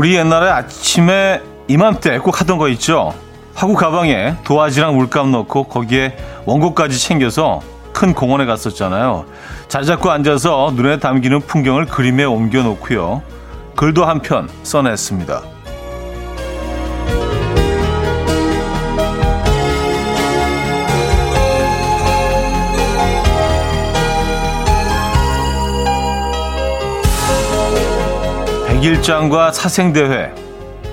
[0.00, 3.12] 우리 옛날에 아침에 이맘때 꼭 하던 거 있죠?
[3.54, 7.60] 화구 가방에 도화지랑 물감 넣고 거기에 원고까지 챙겨서
[7.92, 9.26] 큰 공원에 갔었잖아요.
[9.68, 13.20] 잘 잡고 앉아서 눈에 담기는 풍경을 그림에 옮겨 놓고요.
[13.76, 15.42] 글도 한 편 써냈습니다.
[28.80, 30.34] 백일장과 사생대회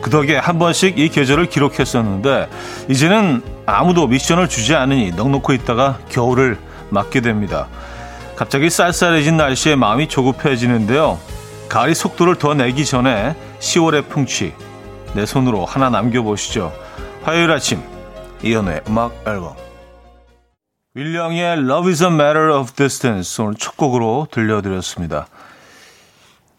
[0.02, 2.50] 그 덕에 한 번씩 이 계절을 기록했었는데
[2.90, 6.58] 이제는 아무도 미션을 주지 않으니 넉넉히 있다가 겨울을
[6.90, 7.70] 맞게 됩니다.
[8.36, 11.18] 갑자기 쌀쌀해진 날씨에 마음이 조급해지는데요.
[11.70, 14.54] 가을이 속도를 더 내기 전에 10월의 풍치
[15.13, 16.74] 내 손으로 하나 남겨보시죠.
[17.24, 17.82] 화요일 아침
[18.44, 19.55] 이연우의 음악 앨범
[20.94, 25.27] 윌령의 Love is a Matter of Distance 오늘 첫 곡으로 들려드렸습니다.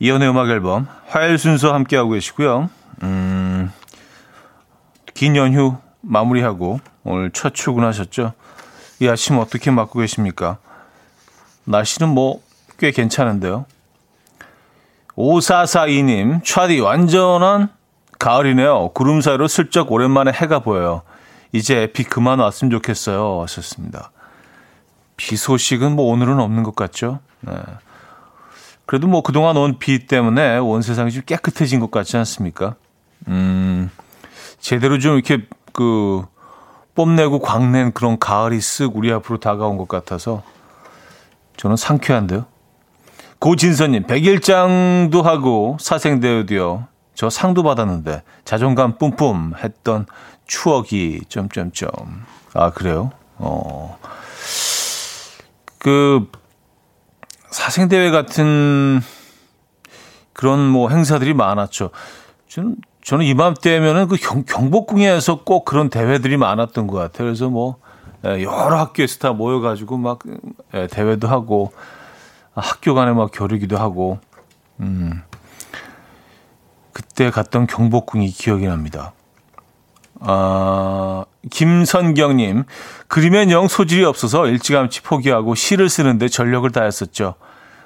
[0.00, 2.70] 이연우의 음악 앨범 화요일 순서 함께하고 계시고요.
[3.02, 3.72] 음,
[5.14, 8.32] 긴 연휴 마무리하고 오늘 첫 출근하셨죠?
[9.00, 10.58] 이 아침 어떻게 맞고 계십니까?
[11.64, 12.40] 날씨는 뭐
[12.78, 13.66] 꽤 괜찮은데요.
[15.16, 17.70] 5442님, 차디 완전한
[18.20, 18.90] 가을이네요.
[18.94, 21.02] 구름 사이로 슬쩍 오랜만에 해가 보여요.
[21.52, 23.42] 이제 비 그만 왔으면 좋겠어요.
[23.42, 24.10] 하셨습니다.
[25.16, 27.18] 비 소식은 뭐 오늘은 없는 것 같죠?
[27.40, 27.54] 네.
[28.88, 32.74] 그래도 뭐 그동안 온 비 때문에 온 세상이 좀 깨끗해진 것 같지 않습니까?
[33.28, 33.90] 음,
[34.60, 36.24] 제대로 좀 이렇게 그
[36.94, 40.42] 뽐내고 광낸 그런 가을이 쓱 우리 앞으로 다가온 것 같아서
[41.58, 42.46] 저는 상쾌한데요.
[43.40, 46.86] 고진선님, 백일장도 하고 사생대회도요.
[47.14, 50.06] 저 상도 받았는데 자존감 뿜뿜 했던
[50.46, 51.90] 추억이 점점점.
[52.54, 53.10] 아 그래요?
[53.36, 53.98] 어.
[55.78, 56.26] 그
[57.50, 59.00] 사생대회 같은
[60.32, 61.90] 그런 뭐 행사들이 많았죠.
[62.48, 67.26] 저는 저는 이맘때면은 그 경, 경복궁에서 꼭 그런 대회들이 많았던 것 같아요.
[67.26, 67.76] 그래서 뭐
[68.24, 70.20] 예, 여러 학교에서 다 모여가지고 막
[70.74, 71.72] 예, 대회도 하고
[72.54, 74.18] 학교 간에 막 겨루기도 하고
[74.80, 75.22] 음
[76.92, 79.12] 그때 갔던 경복궁이 기억이 납니다.
[80.20, 82.64] 아 김선경님
[83.06, 87.34] 그림엔 영 소질이 없어서 일찌감치 포기하고 시를 쓰는데 전력을 다했었죠.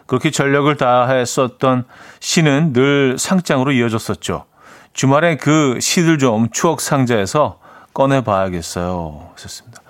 [0.07, 1.85] 그렇게 전력을 다했었던
[2.21, 4.47] 시는 늘 상장으로 이어졌었죠.
[4.93, 7.61] 주말에 그 시들 좀 추억 상자에서
[7.95, 9.31] 꺼내 봐야겠어요.
[9.35, 9.83] 하셨습니다.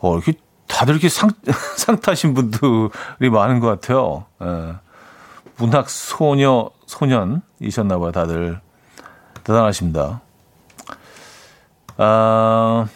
[0.00, 0.34] 어, 이렇게
[0.68, 1.30] 다들 이렇게 상,
[1.76, 4.26] 상 타신 분들이 많은 것 같아요.
[4.42, 4.74] 예.
[5.56, 8.60] 문학 소녀, 소년이셨나 봐요, 다들.
[9.44, 10.20] 대단하십니다.
[11.96, 12.86] 아,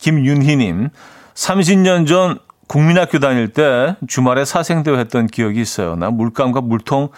[0.00, 0.90] 김윤희님,
[1.34, 5.96] 30년 전 국민학교 다닐 때 주말에 사생대회 했던 기억이 있어요.
[5.96, 7.08] 나 물감과 물통,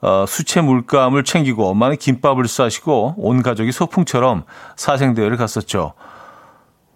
[0.00, 4.44] 어, 수채 물감을 챙기고 엄마는 김밥을 싸시고 온 가족이 소풍처럼
[4.76, 5.92] 사생대회를 갔었죠.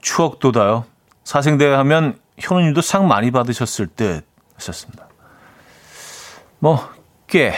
[0.00, 0.84] 추억 돋아요.
[1.22, 4.26] 사생대회 하면 현우님도 상 많이 받으셨을 듯
[4.56, 5.06] 하셨습니다.
[6.58, 6.80] 뭐,
[7.26, 7.54] 꽤,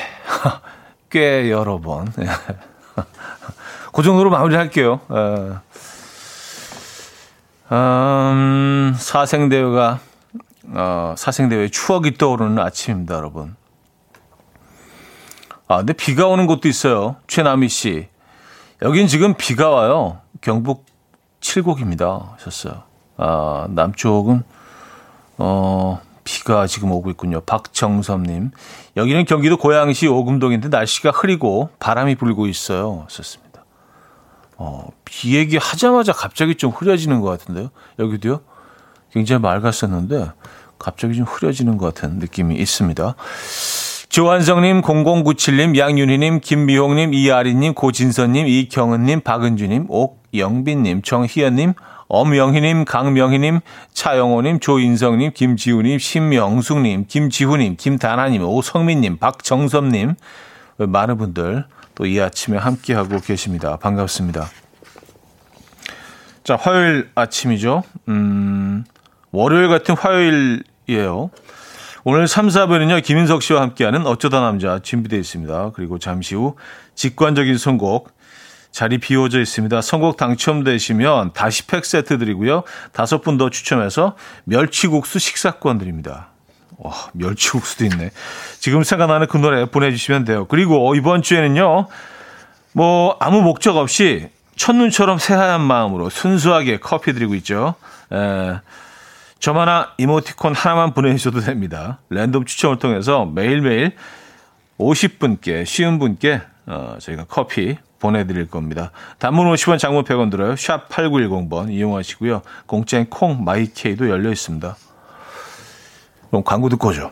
[1.10, 2.12] 꽤 여러 번.
[3.92, 5.00] 그 정도로 마무리 할게요.
[7.72, 9.98] 음, 사생대회가,
[10.68, 13.56] 어, 사생대회 추억이 떠오르는 아침입니다, 여러분.
[15.68, 17.16] 아, 근데 비가 오는 곳도 있어요.
[17.26, 18.08] 최남희 씨.
[18.82, 20.20] 여긴 지금 비가 와요.
[20.40, 20.84] 경북
[21.40, 22.34] 칠곡입니다.
[22.34, 22.82] 하셨어요.
[23.16, 24.44] 아, 남쪽은,
[25.38, 27.40] 어, 비가 지금 오고 있군요.
[27.40, 28.50] 박정섭님.
[28.96, 33.04] 여기는 경기도 고양시 오금동인데 날씨가 흐리고 바람이 불고 있어요.
[33.04, 33.45] 하셨습니다.
[34.56, 37.70] 어, 비 얘기 하자마자 갑자기 좀 흐려지는 것 같은데요.
[37.98, 38.40] 여기도요.
[39.12, 40.32] 굉장히 맑았었는데
[40.78, 43.14] 갑자기 좀 흐려지는 것 같은 느낌이 있습니다.
[44.08, 51.74] 조한성님, 0097님, 양윤희님, 김미홍님, 이아리님, 고진선님, 이경은님, 박은주님, 옥영빈님, 정희연님,
[52.08, 53.60] 엄영희님, 강명희님,
[53.92, 60.14] 차영호님, 조인성님, 김지우님, 신명숙님, 김지훈님, 김다나님, 오성민님, 박정섭님,
[60.78, 61.66] 많은 분들
[61.96, 63.76] 또 이 아침에 함께하고 계십니다.
[63.78, 64.48] 반갑습니다.
[66.44, 67.82] 자, 화요일 아침이죠.
[68.08, 68.84] 음,
[69.32, 71.30] 월요일 같은 화요일이에요.
[72.04, 75.72] 오늘 3, 4부는요, 김인석 씨와 함께하는 어쩌다 남자 준비되어 있습니다.
[75.74, 76.54] 그리고 잠시 후
[76.94, 78.14] 직관적인 선곡,
[78.70, 79.80] 자리 비워져 있습니다.
[79.80, 82.62] 선곡 당첨되시면 다시 팩 세트 드리고요.
[82.92, 84.14] 다섯 분 더 추첨해서
[84.44, 86.30] 멸치국수 식사권 드립니다.
[86.78, 88.10] 와, 멸치국수도 있네.
[88.58, 90.46] 지금 생각나는 그 노래 보내주시면 돼요.
[90.46, 91.88] 그리고 이번 주에는요,
[92.72, 97.74] 뭐, 아무 목적 없이 첫눈처럼 새하얀 마음으로 순수하게 커피 드리고 있죠.
[98.12, 98.60] 에,
[99.38, 101.98] 점 하나, 이모티콘 하나만 보내주셔도 됩니다.
[102.10, 103.92] 랜덤 추첨을 통해서 매일매일
[104.78, 108.92] 50분께, 쉬운 분께, 어, 저희가 커피 보내드릴 겁니다.
[109.18, 110.56] 단문 50원 장문 100원 들어요.
[110.56, 112.42] 샵 8910번 이용하시고요.
[112.66, 114.76] 공짜인 콩 마이케이도 열려 있습니다.
[116.30, 117.10] 그럼 광고 듣고 오죠.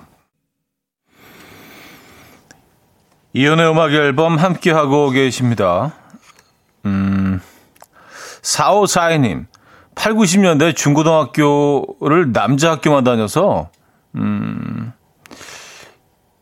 [3.32, 5.92] 이연의 음악 앨범 함께하고 계십니다.
[6.84, 7.40] 음,
[8.42, 9.46] 4542님,
[9.96, 13.70] 8, 90년대 중고등학교를 남자 학교만 다녀서,
[14.14, 14.92] 음,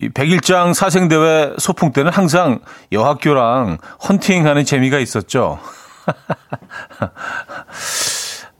[0.01, 2.61] 이 백일장 사생대회 소풍 때는 항상
[2.91, 3.79] 여학교랑
[4.09, 5.61] 헌팅하는 재미가 있었죠.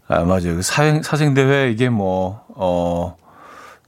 [0.09, 0.57] 아, 맞아요.
[0.57, 3.17] 그 사생, 사생대회 이게 뭐, 어,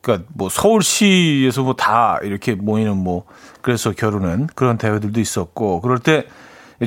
[0.05, 3.25] 그니까 뭐 서울시에서 뭐 다 이렇게 모이는 뭐,
[3.63, 6.27] 그래서 결혼은 그런 대회들도 있었고, 그럴 때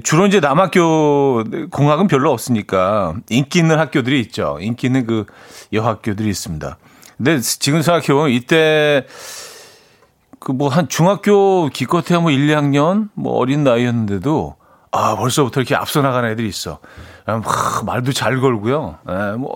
[0.03, 4.57] 주로 이제 남학교 공학은 별로 없으니까 인기 있는 학교들이 있죠.
[4.61, 5.25] 인기 있는 그
[5.73, 6.77] 여학교들이 있습니다.
[7.17, 9.07] 근데 지금 생각해 보면 이때
[10.39, 14.55] 그 뭐 한 중학교 기껏해야 뭐 1, 2학년 뭐 어린 나이였는데도
[14.91, 16.79] 아 벌써부터 이렇게 앞서 나가는 애들이 있어.
[17.25, 17.43] 막
[17.85, 18.97] 말도 잘 걸고요.
[19.09, 19.55] 예, 뭐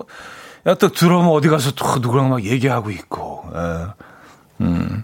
[0.68, 3.44] 야, 또 들어오면 어디 가서 또 누구랑 막 얘기하고 있고.
[3.56, 3.88] 예.
[4.62, 5.04] 음.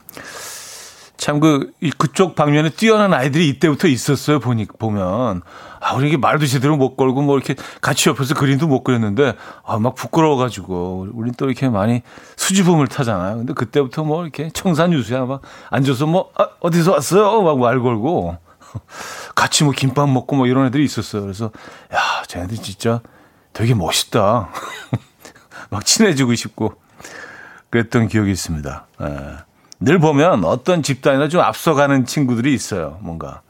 [1.18, 5.42] 참 그, 그쪽 방면에 뛰어난 아이들이 이때부터 있었어요, 보니, 보면.
[5.80, 9.34] 아, 우리 이게 말도 제대로 못 걸고 뭐 이렇게 같이 옆에서 그림도 못 그렸는데,
[9.66, 12.04] 아, 막 부끄러워가지고, 우린 또 이렇게 많이
[12.36, 13.38] 수줍음을 타잖아요.
[13.38, 17.42] 근데 그때부터 뭐 이렇게 청산 유수야, 막 앉아서 뭐, 아, 어디서 왔어요?
[17.42, 18.38] 막 말 걸고.
[19.34, 21.24] 같이 뭐 김밥 먹고 뭐 이런 애들이 있었어요.
[21.24, 21.46] 그래서,
[21.94, 23.02] 야, 쟤네들 진짜
[23.54, 24.50] 되게 멋있다.
[25.70, 26.74] 막 친해지고 싶고,
[27.70, 28.88] 그랬던 기억이 있습니다.
[29.02, 29.48] 예.
[29.80, 32.98] 늘 보면 어떤 집단이나 좀 앞서가는 친구들이 있어요.
[33.02, 33.42] 뭔가.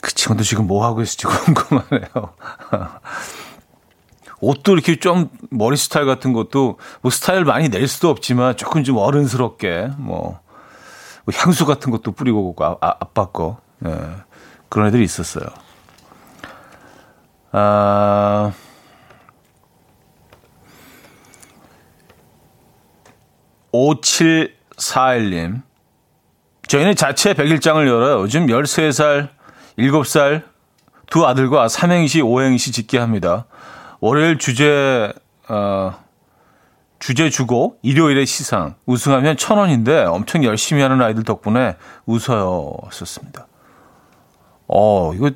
[0.00, 2.08] 그 친구도 지금 뭐 하고 있을지 궁금하네요.
[4.40, 8.98] 옷도 이렇게 좀 머리 스타일 같은 것도 뭐 스타일 많이 낼 수도 없지만 조금 좀
[8.98, 10.38] 어른스럽게 뭐,
[11.24, 13.90] 뭐 향수 같은 것도 뿌리고 아, 아, 아빠 거 예,
[14.68, 15.46] 그런 애들이 있었어요.
[17.50, 18.52] 아.
[23.76, 25.62] 5741님.
[26.66, 28.22] 저희는 자체 100일장을 열어요.
[28.22, 29.28] 요즘 13살,
[29.78, 30.42] 7살
[31.08, 33.46] 두 아들과 삼행시, 오행시 짓게 합니다.
[34.00, 35.12] 월요일 주제,
[35.48, 35.94] 어,
[36.98, 38.74] 주제 주고 일요일에 시상.
[38.86, 41.76] 우승하면 천 원인데 엄청 열심히 하는 아이들 덕분에
[42.06, 42.76] 웃어요.
[42.90, 43.46] 썼습니다.
[44.66, 45.30] 어, 이거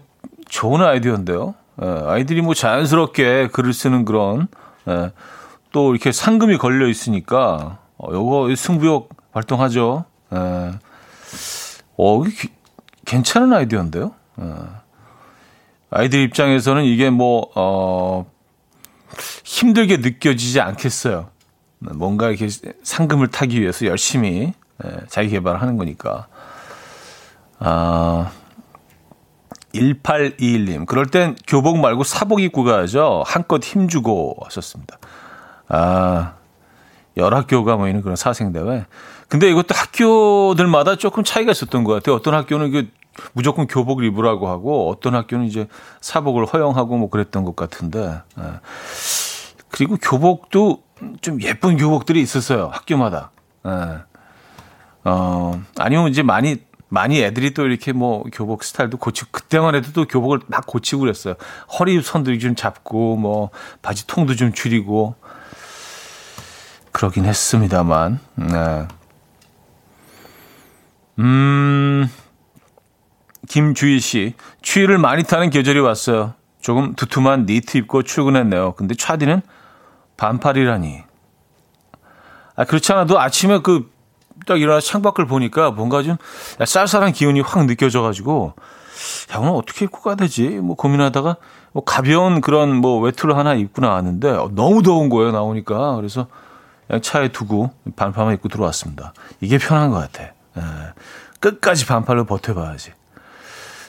[0.48, 1.54] 좋은 아이디어인데요.
[1.82, 4.48] 예, 아이들이 뭐 자연스럽게 글을 쓰는 그런,
[4.88, 5.12] 예,
[5.70, 10.04] 또 이렇게 상금이 걸려 있으니까 어, 요거 승부욕 활동하죠.
[10.32, 10.36] 에.
[10.36, 10.72] 예.
[11.98, 12.48] 어, 기,
[13.04, 14.14] 괜찮은 아이디어인데요.
[14.40, 14.44] 에.
[14.44, 14.54] 예.
[15.90, 18.30] 아이들 입장에서는 이게 뭐, 어,
[19.44, 21.30] 힘들게 느껴지지 않겠어요.
[21.80, 22.48] 뭔가 이렇게
[22.82, 24.52] 상금을 타기 위해서 열심히
[24.84, 26.28] 에, 자기 개발을 하는 거니까.
[27.58, 28.30] 아,
[29.74, 30.86] 1821님.
[30.86, 33.24] 그럴 땐 교복 말고 사복 입고 가야죠.
[33.26, 34.98] 한껏 힘주고 하셨습니다.
[35.68, 36.34] 아,
[37.20, 38.86] 여러 학교가 모이는 그런 사생대회.
[39.28, 42.16] 근데 이것도 학교들마다 조금 차이가 있었던 것 같아요.
[42.16, 42.88] 어떤 학교는 그
[43.32, 45.68] 무조건 교복을 입으라고 하고 어떤 학교는 이제
[46.00, 48.20] 사복을 허용하고 뭐 그랬던 것 같은데.
[48.38, 48.42] 예.
[49.68, 50.82] 그리고 교복도
[51.20, 52.70] 좀 예쁜 교복들이 있었어요.
[52.72, 53.30] 학교마다.
[53.66, 53.98] 예.
[55.04, 60.06] 어, 아니면 이제 많이 많이 애들이 또 이렇게 뭐 교복 스타일도 고치고 그때만 해도 또
[60.06, 61.34] 교복을 막 고치고 그랬어요.
[61.78, 65.14] 허리 선도 좀 잡고 뭐 바지 통도 좀 줄이고
[66.92, 68.20] 그러긴 했습니다만.
[68.36, 68.88] 네.
[71.18, 72.08] 음,
[73.48, 76.34] 김주희 씨, 추위를 많이 타는 계절이 왔어요.
[76.60, 78.72] 조금 두툼한 니트 입고 출근했네요.
[78.72, 79.42] 근데 차디는
[80.16, 81.02] 반팔이라니.
[82.56, 83.90] 아, 그렇지 않아도 아침에 그,
[84.46, 86.16] 딱 일어나 창밖을 보니까 뭔가 좀
[86.64, 88.54] 쌀쌀한 기운이 확 느껴져가지고,
[89.32, 90.48] 야, 오늘 어떻게 입고 가야 되지?
[90.48, 91.36] 뭐 고민하다가,
[91.72, 95.96] 뭐 가벼운 그런 뭐 외투를 하나 입고 나왔는데, 너무 더운 거예요, 나오니까.
[95.96, 96.26] 그래서,
[97.02, 99.14] 차에 두고 반팔만 입고 들어왔습니다.
[99.40, 100.24] 이게 편한 것 같아.
[100.56, 100.62] 예.
[101.38, 102.92] 끝까지 반팔로 버텨봐야지.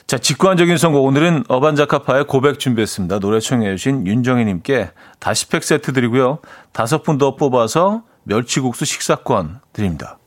[0.06, 1.04] 자, 직관적인 선곡.
[1.04, 3.18] 오늘은 어반자카파의 고백 준비했습니다.
[3.18, 6.38] 노래 청해주신 윤정희님께 다시 팩 세트 드리고요.
[6.72, 10.18] 다섯 분 더 뽑아서 멸치국수 식사권 드립니다.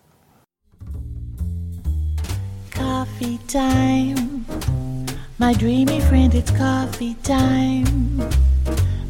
[2.73, 3.35] Coffee.
[5.37, 8.19] My dreamy friend, it's coffee time.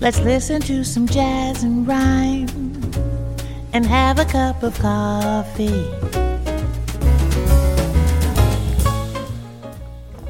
[0.01, 2.64] Let's listen to some jazz and rhyme.
[3.75, 5.83] And have a cup of coffee.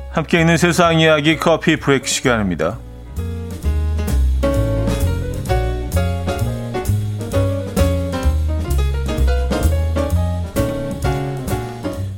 [0.10, 2.80] 함께 있는 세상 이야기 커피 브레이크 시간입니다.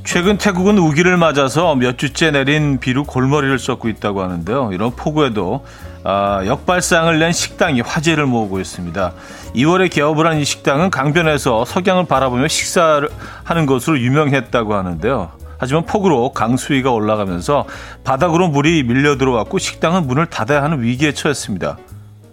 [0.04, 4.70] 최근 태국은 우기를 맞아서 몇 주째 내린 비로 골머리를 썩고 있다고 하는데요.
[4.72, 5.66] 이런 폭우에도
[6.04, 9.12] 아, 역발상을 낸 식당이 화제를 모으고 있습니다.
[9.54, 13.08] 2월에 개업을 한 이 식당은 강변에서 석양을 바라보며 식사를
[13.44, 15.32] 하는 것으로 유명했다고 하는데요.
[15.58, 17.66] 하지만 폭우로 강수위가 올라가면서
[18.04, 21.76] 바닥으로 물이 밀려 들어왔고 식당은 문을 닫아야 하는 위기에 처했습니다.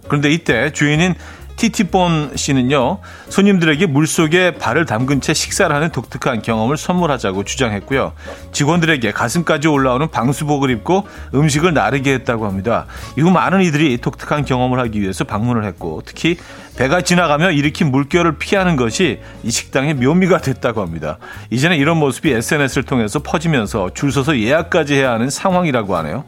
[0.06, 1.16] 그런데 이때 주인인
[1.56, 2.98] 티티본 씨는요,
[3.28, 8.12] 손님들에게 물속에 발을 담근 채 식사를 하는 독특한 경험을 선물하자고 주장했고요.
[8.52, 12.86] 직원들에게 가슴까지 올라오는 방수복을 입고 음식을 나르게 했다고 합니다.
[13.18, 16.36] 이후 많은 이들이 독특한 경험을 하기 위해서 방문을 했고, 특히
[16.76, 21.18] 배가 지나가며 일으킨 물결을 피하는 것이 이 식당의 묘미가 됐다고 합니다.
[21.50, 26.24] 이제는 이런 모습이 SNS를 통해서 퍼지면서 줄 서서 예약까지 해야 하는 상황이라고 하네요.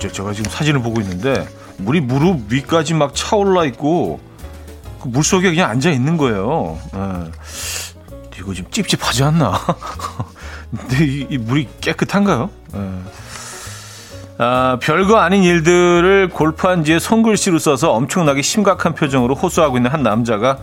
[0.00, 4.18] 진짜 제가 지금 사진을 보고 있는데 물이 무릎 위까지 막 차올라 있고
[5.00, 6.78] 그 물속에 그냥 앉아 있는 거예요.
[6.92, 7.30] 네.
[8.38, 9.60] 이거 좀 찝찝하지 않나?
[10.74, 12.48] 근데 이, 이, 물이 깨끗한가요?
[12.72, 13.02] 네.
[14.38, 20.58] 아, 별거 아닌 일들을 골판지에 손글씨로 써서 엄청나게 심각한 표정으로 호소하고 있는 한 남자가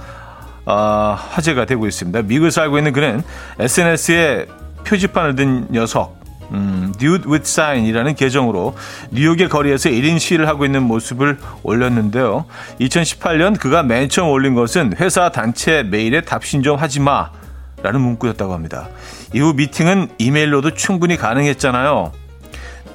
[0.66, 2.24] 아, 화제가 되고 있습니다.
[2.24, 3.22] 미국에 살고 있는 그는
[3.60, 4.48] SNS에
[4.84, 6.17] 표지판을 든 녀석
[6.52, 8.76] 음, Dude with Sign이라는 계정으로
[9.12, 12.46] 뉴욕의 거리에서 1인 시위를 하고 있는 모습을 올렸는데요.
[12.80, 17.30] 2018년 그가 맨 처음 올린 것은 회사 단체 메일에 답신 좀 하지 마
[17.84, 18.90] 라는 문구였다고 합니다.
[19.34, 22.12] 이후 미팅은 이메일로도 충분히 가능했잖아요.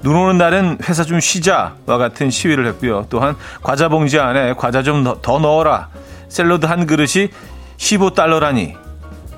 [0.02, 3.06] 눈 오는 날은 회사 좀 쉬자와 같은 시위를 했고요.
[3.08, 5.88] 또한 과자 봉지 안에 과자 좀 더 넣어라.
[6.28, 7.28] 샐러드 한 그릇이
[7.76, 8.74] 15달러라니.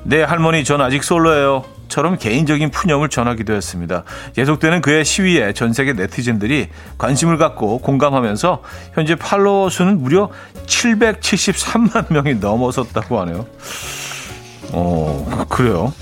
[0.04, 1.74] 네 할머니 전 아직 솔로예요.
[1.88, 4.05] 처럼 개인적인 푸념을 전하기도 했습니다.
[4.35, 8.62] 계속되는 그의 시위에 전 세계 네티즌들이 관심을 갖고 공감하면서
[8.95, 10.31] 현재 팔로워 수는 무려
[10.67, 13.47] 773만 명이 넘어섰다고 하네요.
[14.73, 15.93] 어, 그래요.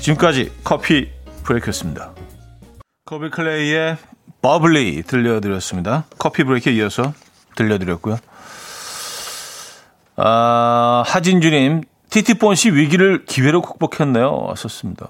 [0.00, 1.10] 지금까지 커피
[1.44, 2.12] 브레이크였습니다.
[3.04, 3.96] 커비 클레이의
[4.42, 6.04] 버블리 들려드렸습니다.
[6.18, 7.12] 커피 브레이크에 이어서
[7.56, 8.18] 들려드렸고요.
[10.16, 14.52] 아, 하진주님, 티티폰 씨 위기를 기회로 극복했네요.
[14.54, 15.08] 썼습니다.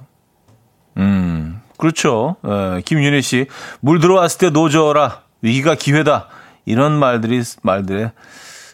[0.99, 2.37] 음, 그렇죠.
[2.47, 3.47] 에, 예, 김윤희 씨,
[3.81, 5.23] 물 들어왔을 때 노져라.
[5.41, 6.29] 위기가 기회다.
[6.65, 8.13] 이런 말들이, 말들의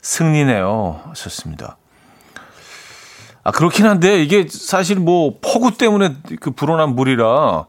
[0.02, 1.12] 승리네요.
[1.14, 1.78] 썼습니다.
[3.44, 7.64] 아, 그렇긴 한데, 이게 사실 뭐, 폭우 때문에 그 불어난 물이라,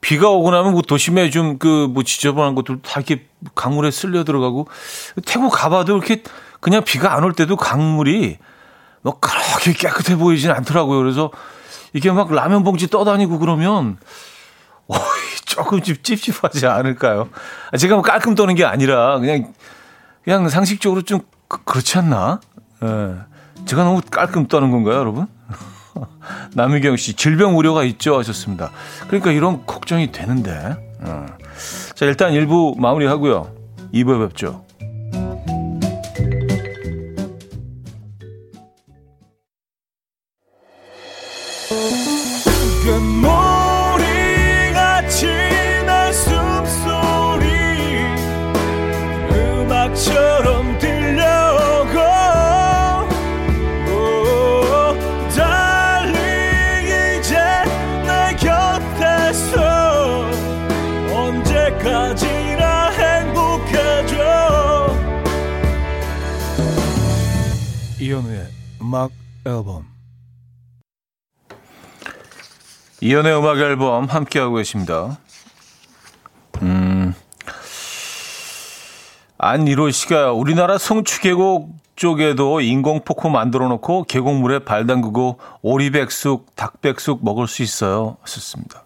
[0.00, 4.68] 비가 오고 나면 뭐 도심에 좀 그 뭐 지저분한 것들 다 이렇게 강물에 쓸려 들어가고,
[5.26, 6.22] 태국 가봐도 이렇게
[6.60, 8.38] 그냥 비가 안 올 때도 강물이
[9.02, 10.98] 뭐 그렇게 깨끗해 보이진 않더라고요.
[10.98, 11.30] 그래서
[11.92, 13.98] 이게 막 라면 봉지 떠다니고 그러면
[14.88, 14.98] 어이,
[15.44, 17.28] 조금 좀 찝찝하지 않을까요?
[17.78, 19.52] 제가 뭐 깔끔 떠는 게 아니라 그냥
[20.24, 22.40] 그냥 상식적으로 좀 그, 렇지 않나?
[22.82, 23.14] 예.
[23.64, 25.26] 제가 너무 깔끔 떠는 건가요, 여러분?
[26.54, 28.70] 남희경 씨, 질병 우려가 있죠 하셨습니다.
[29.06, 30.76] 그러니까 이런 걱정이 되는데.
[31.00, 31.26] 어.
[31.94, 33.52] 자, 일단 1부 마무리하고요.
[33.94, 34.64] 2부에 뵙죠.
[68.88, 69.10] 음악
[69.44, 69.84] 앨범
[73.02, 75.18] 이연의 음악 앨범 함께하고 계십니다.
[76.62, 77.14] 음,
[79.36, 87.62] 안이로 씨가 우리나라 성추계곡 쪽에도 인공폭포 만들어 놓고 계곡물에 발 담그고 오리백숙, 닭백숙 먹을 수
[87.62, 88.16] 있어요.
[88.22, 88.84] 하셨습니다.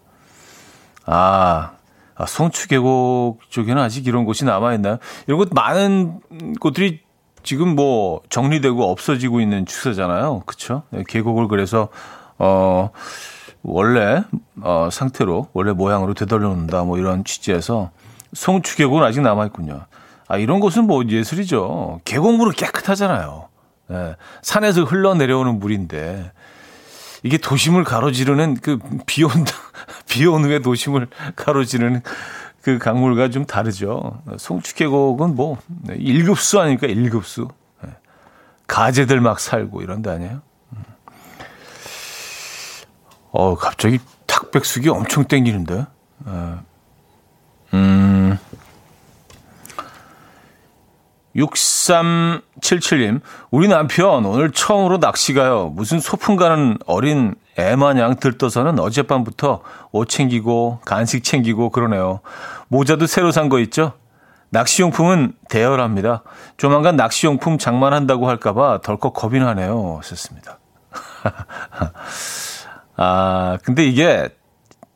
[1.05, 1.77] 아,
[2.15, 4.97] 아 성추계곡 쪽에는 아직 이런 곳이 남아있나요?
[5.27, 6.19] 이런 곳 많은
[6.59, 7.02] 곳들이
[7.43, 10.43] 지금 뭐 정리되고 없어지고 있는 추세잖아요.
[10.45, 10.83] 그렇죠?
[11.07, 11.89] 계곡을 그래서
[12.37, 12.89] 어
[13.61, 14.23] 원래
[14.61, 17.91] 어 상태로 원래 모양으로 되돌려 놓는다 뭐 이런 취지에서
[18.33, 19.85] 송추 계곡은 아직 남아 있군요.
[20.27, 22.01] 아 이런 곳은 뭐 예술이죠.
[22.05, 23.49] 계곡물은 깨끗하잖아요.
[23.91, 26.31] 예, 산에서 흘러내려오는 물인데
[27.23, 29.51] 이게 도심을 가로지르는 그 비 온다
[30.09, 32.01] 비 온 후에 도심을 가로지르는
[32.63, 34.21] 그 강물과 좀 다르죠.
[34.37, 36.87] 송추계곡은 뭐 1급수 아닙니까?
[36.87, 37.49] 1급수.
[38.67, 40.41] 가재들 막 살고 이런 데 아니에요?
[40.71, 40.83] 음.
[43.31, 45.85] 어, 갑자기 탁백숙이 엄청 땡기는데.
[46.27, 46.31] 예.
[47.73, 48.37] 음.
[51.35, 51.41] 음.
[51.41, 52.41] 어, 음.
[52.61, 53.21] 6377님,
[53.51, 55.71] 우리 남편 오늘 처음으로 낚시 가요.
[55.73, 59.61] 무슨 소풍 가는 어린 애 마냥 들떠서는 어젯밤부터
[59.91, 62.21] 옷 챙기고 간식 챙기고 그러네요.
[62.67, 63.93] 모자도 새로 산 거 있죠?
[64.49, 66.23] 낚시용품은 대여랍니다.
[66.57, 69.99] 조만간 낚시용품 장만한다고 할까봐 덜컥 겁이 나네요.
[70.03, 70.59] 썼습니다.
[72.95, 74.29] 아, 근데 이게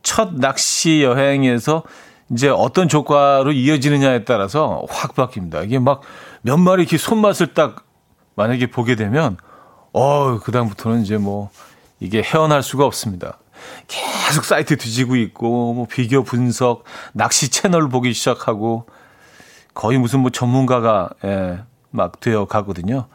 [0.03, 1.84] 첫 낚시 여행에서
[2.31, 5.65] 이제 어떤 조과로 이어지느냐에 따라서 확 바뀝니다.
[5.65, 6.01] 이게 막
[6.48, 7.86] 몇 마리 이렇게 손맛을 딱
[8.36, 9.36] 만약에 보게 되면,
[9.91, 11.50] 어, 그다음부터는 이제 뭐
[12.00, 13.39] 이게 헤어날 수가 없습니다.
[13.88, 18.86] 계속 사이트 뒤지고 있고, 뭐 비교 분석, 낚시 채널 보기 시작하고,
[19.74, 23.07] 거의 무슨 뭐 전문가가, 예, 막 되어 가거든요.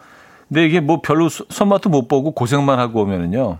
[0.48, 3.58] 근데 이게 뭐 별로 손맛도 못 보고 고생만 하고 오면은요.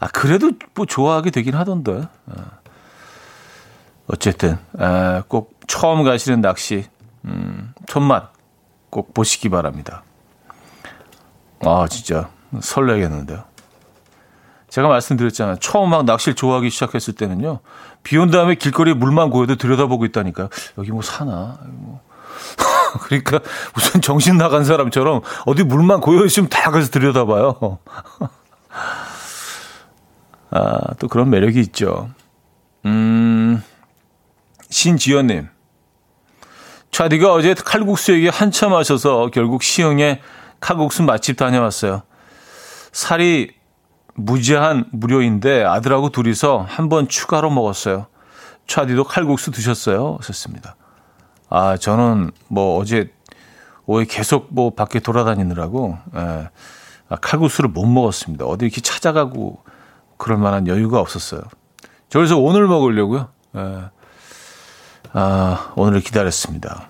[0.00, 2.02] 아, 그래도 뭐 좋아하게 되긴 하던데.
[2.26, 2.65] 아.
[4.08, 6.84] 어쨌든 에, 꼭 처음 가시는 낚시
[7.24, 8.32] 음, 손맛
[8.90, 10.02] 꼭 보시기 바랍니다.
[11.64, 12.28] 아 진짜
[12.60, 13.44] 설레겠는데요.
[14.68, 15.56] 제가 말씀드렸잖아요.
[15.56, 17.60] 처음 막 낚시를 좋아하기 시작했을 때는요.
[18.02, 20.48] 비 온 다음에 길거리에 물만 고여도 들여다보고 있다니까요.
[20.78, 21.58] 여기 뭐 사나?
[21.66, 22.00] 뭐.
[23.02, 23.40] 그러니까
[23.74, 27.78] 무슨 정신 나간 사람처럼 어디 물만 고여 있으면 다 가서 들여다봐요.
[30.50, 32.08] 아, 또 그런 매력이 있죠.
[32.84, 33.62] 음.
[34.76, 35.48] 신지연님.
[36.90, 40.20] 차디가 어제 칼국수 얘기 한참 하셔서 결국 시흥에
[40.60, 42.02] 칼국수 맛집 다녀왔어요.
[42.92, 43.54] 살이
[44.14, 48.06] 무제한 무료인데 아들하고 둘이서 한 번 추가로 먹었어요.
[48.66, 50.18] 차디도 칼국수 드셨어요?
[50.20, 50.76] 하셨습니다.
[51.48, 53.10] 아, 저는 뭐 어제
[53.86, 56.48] 오해 계속 뭐 밖에 돌아다니느라고, 예,
[57.08, 58.44] 아, 칼국수를 못 먹었습니다.
[58.44, 59.62] 어디 이렇게 찾아가고
[60.18, 61.40] 그럴 만한 여유가 없었어요.
[62.10, 63.28] 저 그래서 오늘 먹으려고요.
[63.56, 63.95] 예.
[65.18, 66.86] 아, 오늘을 기다렸습니다.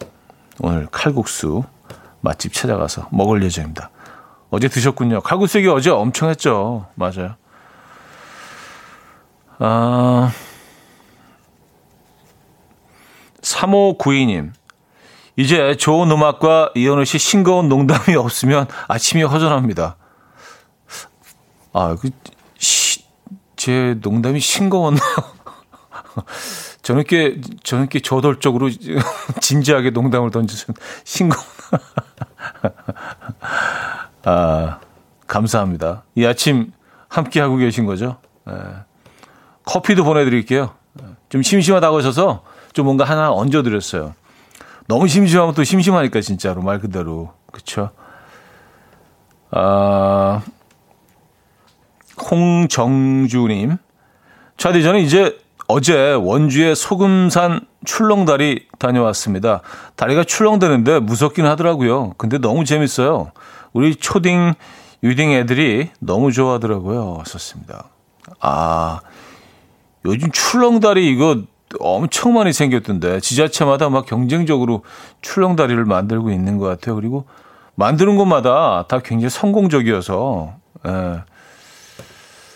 [0.58, 1.62] 오늘 칼국수
[2.20, 3.90] 맛집 찾아가서 먹을 예정입니다.
[4.50, 5.20] 어제 드셨군요.
[5.20, 6.88] 칼국수 얘기 어제 엄청 했죠.
[6.96, 7.36] 맞아요.
[9.60, 10.32] 아,
[13.42, 14.50] 3592님.
[15.36, 19.96] 이제 좋은 음악과 이현우 씨 싱거운 농담이 없으면 아침이 허전합니다.
[21.72, 22.10] 아, 그,
[22.58, 23.04] 시,
[23.54, 25.14] 제 농담이 싱거웠나요?
[26.86, 28.70] 저는 꽤 저돌적으로
[29.40, 30.72] 진지하게 농담을 던져준
[31.02, 31.34] 신고.
[34.22, 34.78] 아,
[35.26, 36.04] 감사합니다.
[36.14, 36.70] 이 아침
[37.08, 38.18] 함께 하고 계신 거죠?
[38.46, 38.54] 네.
[39.64, 40.74] 커피도 보내드릴게요.
[41.28, 44.14] 좀 심심하다고 하셔서 좀 뭔가 하나 얹어드렸어요.
[44.86, 47.90] 너무 심심하면 또 심심하니까 진짜로 말 그대로 그쵸?
[49.50, 50.40] 아,
[52.30, 53.76] 홍정주님,
[54.56, 55.36] 차디 저는 이제
[55.68, 59.62] 어제 원주의 소금산 출렁다리 다녀왔습니다.
[59.96, 62.12] 다리가 출렁대는데 무섭긴 하더라고요.
[62.18, 63.32] 근데 너무 재밌어요.
[63.72, 64.54] 우리 초딩,
[65.02, 67.22] 유딩 애들이 너무 좋아하더라고요.
[67.26, 67.84] 썼습니다.
[68.40, 69.00] 아,
[70.04, 71.42] 요즘 출렁다리 이거
[71.80, 74.84] 엄청 많이 생겼던데 지자체마다 막 경쟁적으로
[75.20, 76.94] 출렁다리를 만들고 있는 것 같아요.
[76.94, 77.26] 그리고
[77.74, 80.54] 만드는 곳마다 다 굉장히 성공적이어서
[80.86, 81.22] 예.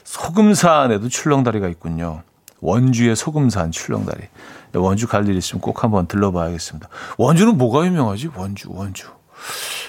[0.05, 2.23] 소금산에도 출렁다리가 있군요.
[2.61, 4.23] 원주의 소금산 출렁다리.
[4.75, 6.89] 원주 갈 일 있으면 꼭 한번 들러봐야겠습니다.
[7.19, 8.31] 원주는 뭐가 유명하지?
[8.37, 9.09] 원주, 원주,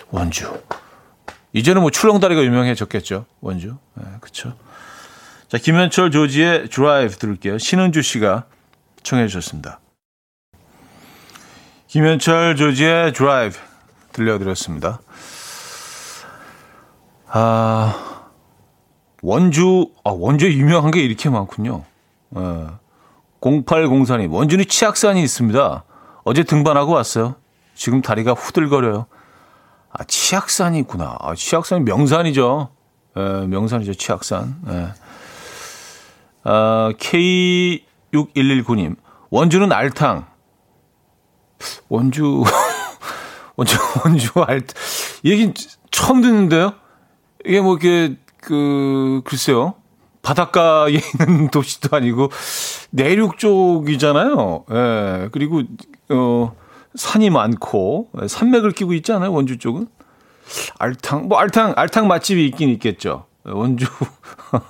[0.10, 0.62] 원주.
[1.54, 3.26] 이제는 뭐 출렁다리가 유명해졌겠죠.
[3.42, 3.78] 원주.
[3.96, 4.54] 네, 그렇죠.
[5.50, 7.58] 자, 김현철 조지의 드라이브 들을게요.
[7.58, 8.46] 신은주 씨가
[9.04, 9.80] 청해 주셨습니다.
[11.88, 13.58] 김현철 조지의 드라이브
[14.14, 15.02] 들려드렸습니다.
[17.28, 18.24] 아,
[19.22, 21.84] 원주, 아, 원주에 유명한 게 이렇게 많군요.
[22.38, 22.68] 예.
[23.42, 25.84] 0804님, 원준이 치악산이 있습니다.
[26.24, 27.36] 어제 등반하고 왔어요.
[27.74, 29.08] 지금 다리가 후들거려요.
[29.92, 31.18] 아, 치악산이 있구나.
[31.20, 32.70] 아, 치악산이 명산이죠.
[33.18, 34.62] 예, 명산이죠, 치악산.
[34.70, 34.94] 예.
[36.44, 38.96] 아, K6119님,
[39.30, 40.28] 원주는 알탕.
[41.90, 42.44] 원주,
[43.58, 44.62] 원주, 원주 알,
[45.26, 45.54] 얘기
[45.92, 46.74] 처음 듣는데요?
[47.46, 49.76] 이게 뭐, 이게, 그, 글쎄요.
[50.22, 52.30] 바닷가에 있는 도시도 아니고
[52.92, 54.66] 내륙 쪽이잖아요.
[54.72, 55.30] 예.
[55.32, 55.64] 그리고
[56.10, 56.56] 어
[56.96, 59.32] 산이 많고 산맥을 끼고 있지 않아요?
[59.32, 59.88] 원주 쪽은?
[60.80, 63.26] 알탕 뭐 알탕 알탕 맛집이 있긴 있겠죠.
[63.46, 63.86] 원주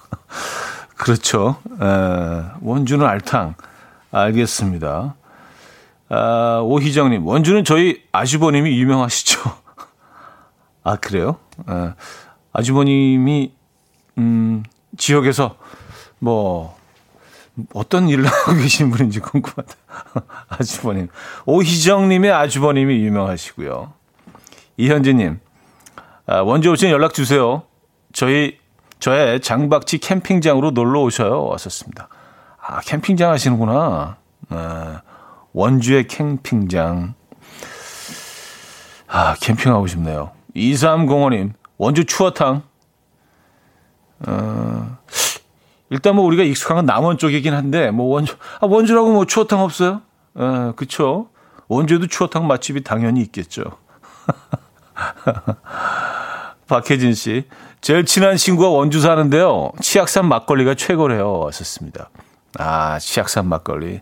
[0.98, 1.58] 그렇죠.
[1.82, 3.56] 에, 원주는 알탕
[4.12, 5.16] 알겠습니다.
[6.10, 9.40] 아, 오희정님 원주는 저희 아주버님이 유명하시죠.
[10.84, 11.38] 아 그래요?
[11.70, 11.94] 에,
[12.54, 13.54] 아주버님이
[14.20, 14.64] 음
[14.98, 15.56] 지역에서
[16.20, 16.78] 뭐
[17.74, 19.76] 어떤 일을 하고 계신 분인지 궁금하다.
[20.50, 21.08] 아주버님.
[21.46, 23.94] 오희정님의 아주버님이 유명하시고요.
[24.78, 25.40] 이현진님,
[26.26, 27.64] 아, 원주 오시면 연락 주세요.
[28.14, 28.58] 저희,
[29.00, 31.46] 저의 장박지 캠핑장으로 놀러 오셔요.
[31.46, 32.08] 왔었습니다.
[32.60, 34.18] 아, 캠핑장 하시는구나.
[34.50, 35.02] 아,
[35.54, 37.14] 원주의 캠핑장.
[39.08, 40.32] 아, 캠핑하고 싶네요.
[40.56, 42.64] 2305님, 원주 추어탕.
[44.28, 44.98] 어,
[45.90, 50.02] 일단 뭐 우리가 익숙한 건 남원 쪽이긴 한데, 뭐 원주, 아, 원주라고 뭐 추어탕 없어요?
[50.36, 51.28] 어, 그쵸.
[51.68, 53.64] 원주에도 추어탕 맛집이 당연히 있겠죠.
[56.68, 57.46] 박혜진 씨.
[57.82, 59.72] 제일 친한 친구가 원주 사는데요.
[59.82, 61.40] 치악산 막걸리가 최고래요.
[61.40, 62.10] 왔었습니다.
[62.60, 64.02] 아, 치악산 막걸리.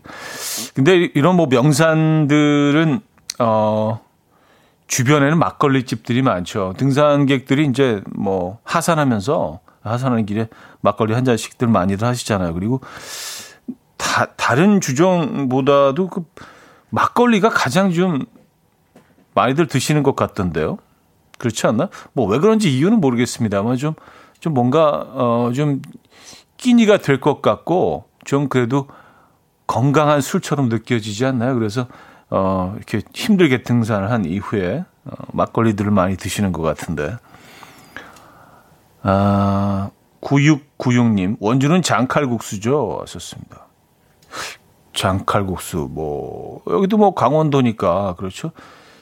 [0.74, 3.00] 근데 이런 뭐 명산들은,
[3.38, 4.00] 어,
[4.86, 6.74] 주변에는 막걸리 집들이 많죠.
[6.76, 10.48] 등산객들이 이제 뭐 하산하면서 하산하는 길에
[10.80, 12.54] 막걸리 한 잔씩들 많이들 하시잖아요.
[12.54, 12.80] 그리고
[13.96, 16.24] 다, 다른 주종보다도 그
[16.90, 18.24] 막걸리가 가장 좀
[19.34, 20.78] 많이들 드시는 것 같던데요.
[21.38, 21.88] 그렇지 않나?
[22.12, 23.94] 뭐 왜 그런지 이유는 모르겠습니다만 좀,
[24.40, 25.80] 좀 뭔가, 어, 좀
[26.56, 28.88] 끼니가 될 것 같고 좀 그래도
[29.66, 31.54] 건강한 술처럼 느껴지지 않나요?
[31.54, 31.86] 그래서
[32.28, 37.16] 어, 이렇게 힘들게 등산을 한 이후에 어, 막걸리들을 많이 드시는 것 같은데.
[39.02, 42.98] 아, 9696님, 원주는 장칼국수죠?
[43.02, 43.66] 하셨습니다.
[44.92, 48.52] 장칼국수, 뭐, 여기도 뭐 강원도니까, 그렇죠?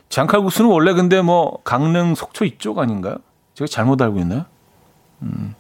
[0.09, 3.17] 장칼국수는 원래 근데 뭐 강릉 속초 이쪽 아닌가요?
[3.55, 4.45] 제가 잘못 알고 있나요?
[5.23, 5.55] 음.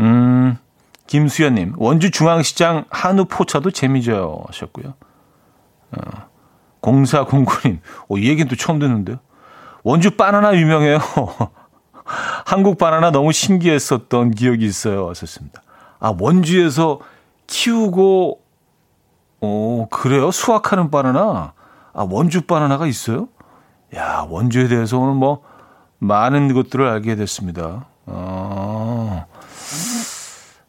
[0.00, 0.58] 음,
[1.06, 4.44] 김수현님, 원주 중앙시장 한우 포차도 재미져요.
[4.46, 4.94] 하셨고요.
[5.92, 6.00] 어,
[6.82, 7.78] 0409님,
[8.08, 9.18] 어, 이 얘기는 또 처음 듣는데요.
[9.82, 10.98] 원주 바나나 유명해요.
[12.46, 15.06] 한국 바나나 너무 신기했었던 기억이 있어요.
[15.06, 15.62] 왔었습니다.
[16.00, 17.00] 아, 원주에서
[17.46, 18.40] 키우고,
[19.40, 20.30] 어, 그래요?
[20.30, 21.52] 수확하는 바나나?
[21.92, 23.28] 아, 원주 바나나가 있어요?
[23.94, 25.42] 야, 원주에 대해서 오늘 뭐,
[25.98, 27.86] 많은 것들을 알게 됐습니다.
[28.06, 29.26] 어,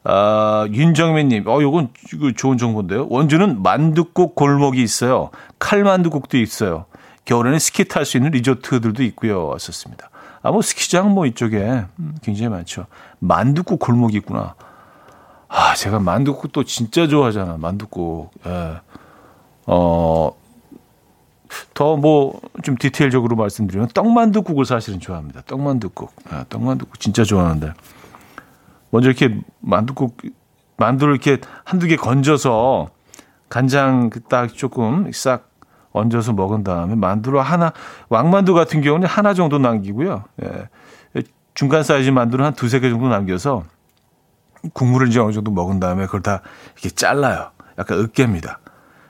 [0.03, 3.07] 아, 윤정민님, 어, 요건 이거 좋은 정보인데요.
[3.09, 5.29] 원주는 만둣국 골목이 있어요.
[5.59, 6.85] 칼만둣국도 있어요.
[7.25, 9.47] 겨울에는 스키 탈 수 있는 리조트들도 있고요.
[9.47, 10.08] 왔었습니다.
[10.41, 11.85] 아, 뭐 스키장 뭐 이쪽에
[12.21, 12.85] 굉장히 많죠.
[13.19, 14.55] 만둣국 골목이 있구나.
[15.47, 17.57] 아, 제가 만둣국 또 진짜 좋아하잖아.
[17.57, 18.31] 만둣국.
[18.45, 18.79] 예.
[19.65, 20.31] 어,
[21.73, 25.41] 더 뭐 좀 디테일적으로 말씀드리면 떡만둣국을 사실은 좋아합니다.
[25.47, 26.11] 떡만둣국.
[26.29, 27.73] 아, 떡만둣국 진짜 좋아하는데.
[28.91, 30.17] 먼저 이렇게 만두국
[30.77, 32.89] 만두를 이렇게 한두 개 건져서
[33.49, 35.48] 간장 딱 조금 싹
[35.93, 37.73] 얹어서 먹은 다음에 만두를 하나
[38.09, 40.23] 왕만두 같은 경우는 하나 정도 남기고요.
[40.43, 40.67] 예.
[41.55, 43.63] 중간 사이즈 만두는 한 두세 개 정도 남겨서
[44.73, 46.41] 국물을 이제 어느 정도 먹은 다음에 그걸 다
[46.73, 47.51] 이렇게 잘라요.
[47.77, 48.59] 약간 으깨입니다.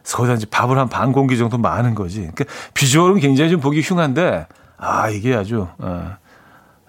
[0.04, 2.22] 거기다 이제 밥을 한 반 공기 정도 많은 거지.
[2.22, 6.16] 그러니까 비주얼은 굉장히 좀 보기 흉한데 아 이게 아주 어,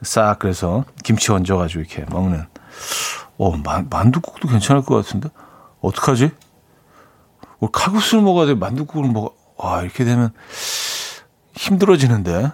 [0.03, 2.47] 싹 그래서 김치 얹어가지고 이렇게 먹는
[3.37, 5.29] 어, 만, 만두국도 괜찮을 것 같은데?
[5.81, 6.31] 어떡하지?
[7.59, 8.55] 뭐 칼국수를 먹어야 돼?
[8.55, 9.35] 만두국을 먹어?
[9.63, 10.31] 아, 이렇게 되면
[11.55, 12.51] 힘들어지는데?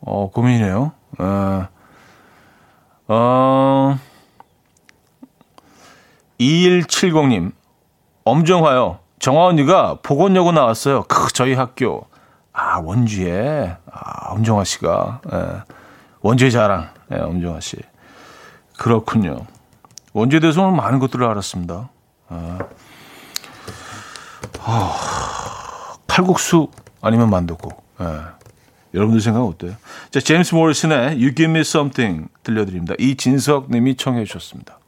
[0.00, 0.92] 어, 고민이네요.
[1.18, 1.68] 어,
[3.08, 3.98] 어,
[6.40, 7.52] 2170님,
[8.24, 9.00] 엄정화요.
[9.18, 11.04] 정화 언니가 보건여고 나왔어요.
[11.04, 12.06] 크, 저희 학교.
[12.52, 13.76] 아, 원주에.
[13.90, 15.20] 아, 엄정화 씨가.
[15.32, 15.62] 예.
[16.20, 16.90] 원주의 자랑.
[17.12, 17.78] 예, 엄정화 씨.
[18.78, 19.46] 그렇군요.
[20.12, 21.88] 원주에 대해서 오늘 많은 것들을 알았습니다.
[22.28, 22.58] 아,
[24.60, 24.94] 아,
[26.14, 26.68] 칼국수
[27.00, 27.82] 아니면 만두국.
[28.00, 28.04] 예.
[28.94, 29.74] 여러분들 생각 어때요?
[30.12, 32.94] 자, 제임스 모리슨의 You Give Me Something 들려드립니다.
[33.00, 34.78] 이진석 님이 청해 주셨습니다.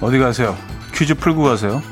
[0.00, 0.56] 어디 가세요?
[0.94, 1.82] 퀴즈 풀고 가세요.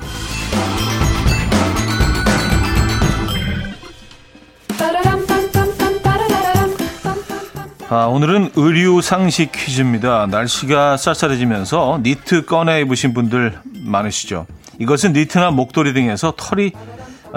[7.90, 10.26] 아, 오늘은 의류 상식 퀴즈입니다.
[10.26, 14.46] 날씨가 쌀쌀해지면서 니트 꺼내 입으신 분들 많으시죠?
[14.78, 16.72] 이것은 니트나 목도리 등에서 털이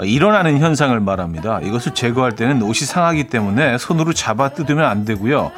[0.04, 1.60] 일어나는 현상을 말합니다.
[1.60, 5.52] 이것을 제거할 때는 옷이 상하기 때문에 손으로 잡아 뜯으면 안 되고요.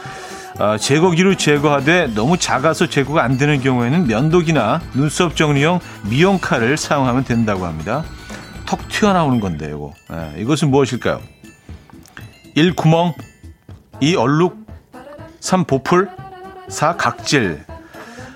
[0.58, 5.78] 어, 제거기로 제거하되 너무 작아서 제거가 안 되는 경우에는 면도기나 눈썹 정리용
[6.10, 8.02] 미용칼을 사용하면 된다고 합니다.
[8.66, 11.20] 턱 튀어나오는 건데 요 네, 이것은 무엇일까요?
[12.56, 12.74] 1.
[12.74, 13.14] 구멍
[14.00, 14.16] 2.
[14.16, 14.59] 얼룩
[15.40, 15.64] 3.
[15.64, 16.08] 보풀
[16.68, 16.96] 4.
[16.96, 17.64] 각질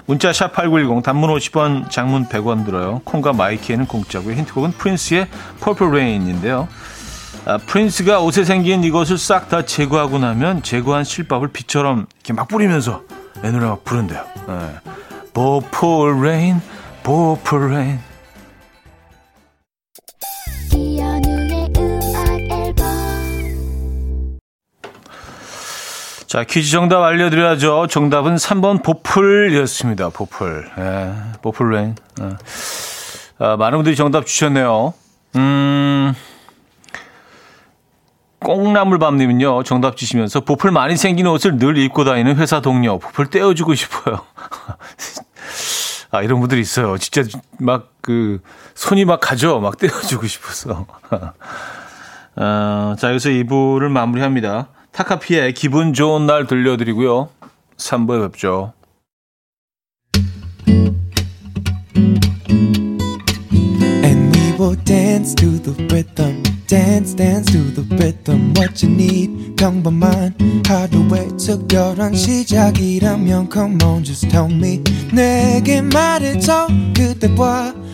[0.07, 3.01] 문자 샵 8910 단문 50원 장문 100원 들어요.
[3.05, 4.35] 콩과 마이키에는 공짜고요.
[4.35, 5.29] 힌트곡은 프린스의
[5.63, 6.69] Purple Rain인데요.
[7.47, 13.03] 아, 프린스가 옷에 생긴 이것을 싹 다 제거하고 나면 제거한 실밥을 비처럼 이렇게 막 뿌리면서
[13.43, 14.25] 내 노래 막 부른대요.
[14.47, 14.55] 네.
[15.35, 16.61] 보풀레인,
[26.35, 27.87] 자, 퀴즈 정답 알려드려야죠.
[27.87, 30.09] 정답은 3번 보풀이었습니다.
[30.09, 30.69] 보풀.
[30.79, 31.95] 예, 보풀레인.
[32.21, 32.29] 예.
[33.39, 34.95] 아, 많은 분들이 정답 주셨네요.
[35.37, 36.13] 음,
[38.41, 44.19] 꽁나물밤님은요, 정답 주시면서 보풀 많이 생긴 옷을 늘 입고 다니는 회사 동료, 보풀 떼어주고 싶어요.
[46.11, 46.99] 아, 이런 분들이 있어요.
[46.99, 47.23] 진짜
[47.61, 48.41] 막 그,
[48.75, 49.61] 손이 막 가죠?
[49.61, 50.85] 막 떼어주고 싶어서.
[52.35, 54.74] 어, 자, 여기서 2부를 마무리합니다.
[54.95, 57.29] 타카피의 기분 좋은 날 들려드리고요.
[57.77, 58.73] 3부에 뵙죠.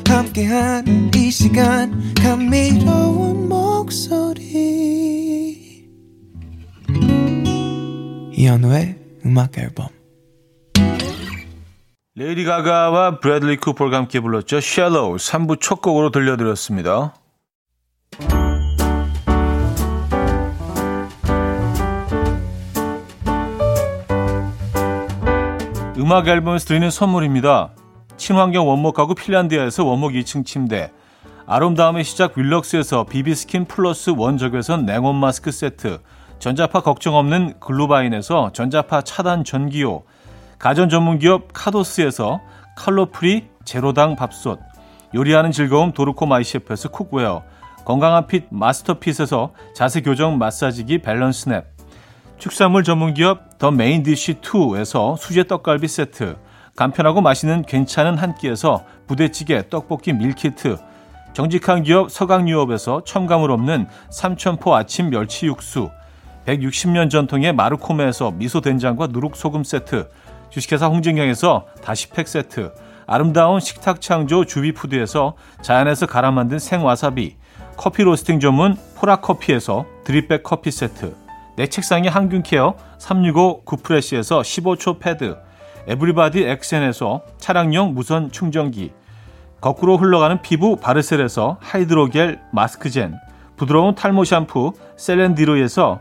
[0.06, 4.70] 함께한 이 시간 감미로운 목소리
[8.40, 9.88] 이현우의 음악 앨범
[12.14, 14.56] 레이디 가가와 브래들리 쿠퍼가 함께 불렀죠.
[14.56, 17.12] Shallow 3부 첫 곡으로 들려드렸습니다.
[25.98, 27.74] 음악 앨범에서 드리는 선물입니다.
[28.16, 30.90] 친환경 원목 가구 핀란드에서 원목 2층 침대
[31.44, 35.98] 아름다움의 시작 윌럭스에서 비비스킨 플러스 원적외선 냉온 마스크 세트
[36.40, 40.04] 전자파 걱정 없는 글루바인에서 전자파 차단 전기요,
[40.58, 42.40] 가전 전문기업 카도스에서
[42.76, 44.58] 칼로프리 제로당 밥솥,
[45.14, 47.42] 요리하는 즐거움 도르코 마이셰프에서 cookware,
[47.84, 51.66] 건강한 핏 마스터핏에서 자세 교정 마사지기 밸런스 냅,
[52.38, 56.38] 축산물 전문기업 더 메인디쉬 2에서 수제 떡갈비 세트,
[56.74, 60.78] 간편하고 맛있는 괜찮은 한 끼에서 부대찌개 떡볶이 밀키트,
[61.34, 65.90] 정직한 기업 서강유업에서 첨가물 없는 삼천포 아침 멸치 육수,
[66.46, 70.08] 160년 전통의 마르코메에서 미소 된장과 누룩 소금 세트,
[70.50, 72.72] 주식회사 홍진경에서 다시팩 세트,
[73.06, 77.36] 아름다운 식탁 창조 주비푸드에서 자연에서 갈아 만든 생와사비,
[77.76, 81.14] 커피 로스팅 전문 포라커피에서 드립백 커피 세트,
[81.56, 85.36] 내 책상의 항균케어 365 구프레시에서 15초 패드,
[85.88, 88.92] 에브리바디 엑센에서 차량용 무선 충전기,
[89.60, 93.18] 거꾸로 흘러가는 피부 바르셀에서 하이드로겔 마스크젠,
[93.56, 96.00] 부드러운 탈모 샴푸 셀렌디로에서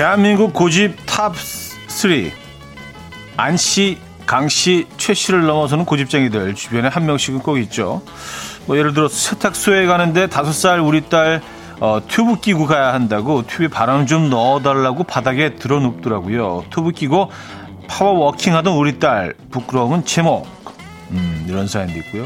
[0.00, 2.32] 대한민국 고집 top3
[3.36, 8.00] 안씨, 강씨, 최씨를 넘어서는 고집쟁이들 주변에 한 명씩은 꼭 있죠.
[8.64, 11.42] 뭐 예를 들어 세탁소에 가는데 다섯 살 우리 딸
[11.80, 16.64] 어, 튜브 끼고 가야 한다고 튜브에 바람 좀 넣어달라고 바닥에 들어눕더라고요.
[16.70, 17.30] 튜브 끼고
[17.86, 20.46] power walking 하던 우리 딸 부끄러움은 제목
[21.10, 22.24] 음, 이런 사연도 있고요.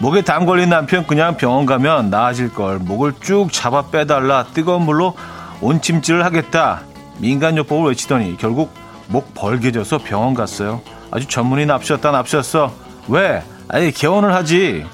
[0.00, 5.14] 목에 담 걸린 남편 그냥 병원 가면 나아질 걸 목을 쭉 잡아 빼달라 뜨거운 물로
[5.60, 6.82] 온찜질을 하겠다
[7.22, 8.74] 민간요법을 외치더니 결국
[9.06, 10.82] 목 벌게져서 병원 갔어요.
[11.10, 12.72] 아주 전문의 납셨다 납셨어.
[13.08, 13.42] 왜?
[13.68, 14.84] 아니 개원을 하지.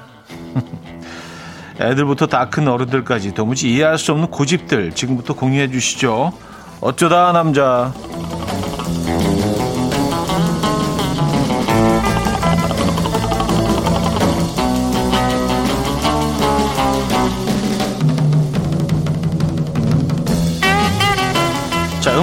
[1.81, 6.33] 애들부터 다 큰 어른들까지 도무지 이해할 수 없는 고집들 지금부터 공유해 주시죠.
[6.81, 7.93] 어쩌다 남자.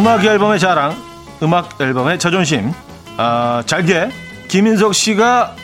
[0.06, 0.94] 음악 앨범의 자랑,
[1.42, 2.72] 음악 앨범의 자존심.
[3.16, 4.08] 아, 잘게
[4.46, 5.56] 김인석 씨가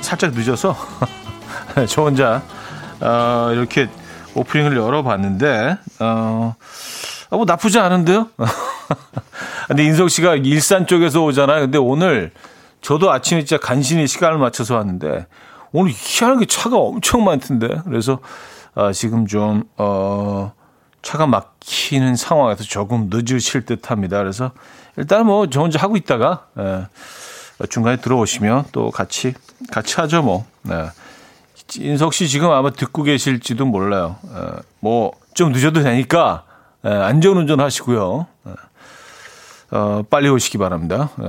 [0.00, 0.74] 살짝 늦어서
[1.86, 2.40] 저 혼자
[3.02, 3.90] 어, 이렇게
[4.34, 6.54] 오프닝을 열어봤는데 어,
[7.28, 8.30] 뭐 나쁘지 않은데요.
[9.68, 11.60] 근데 인석 씨가 일산 쪽에서 오잖아요.
[11.60, 12.32] 근데 오늘
[12.80, 15.26] 저도 아침에 진짜 간신히 시간을 맞춰서 왔는데
[15.72, 18.20] 오늘 희한하게 차가 엄청 많던데 그래서
[18.74, 20.54] 어, 지금 좀 어,
[21.06, 24.18] 차가 막히는 상황에서 조금 늦으실 듯 합니다.
[24.18, 24.50] 그래서
[24.96, 26.86] 일단 뭐 저 혼자 하고 있다가 예,
[27.68, 29.32] 중간에 들어오시면 또 같이
[29.70, 30.44] 같이 하죠 뭐.
[30.62, 30.88] 네.
[31.78, 34.16] 인석 씨 지금 아마 듣고 계실지도 몰라요.
[34.34, 36.42] 예, 뭐좀 늦어도 되니까
[36.84, 38.26] 예, 안전 운전 하시고요.
[38.48, 41.10] 예, 어, 빨리 오시기 바랍니다.
[41.22, 41.28] 예.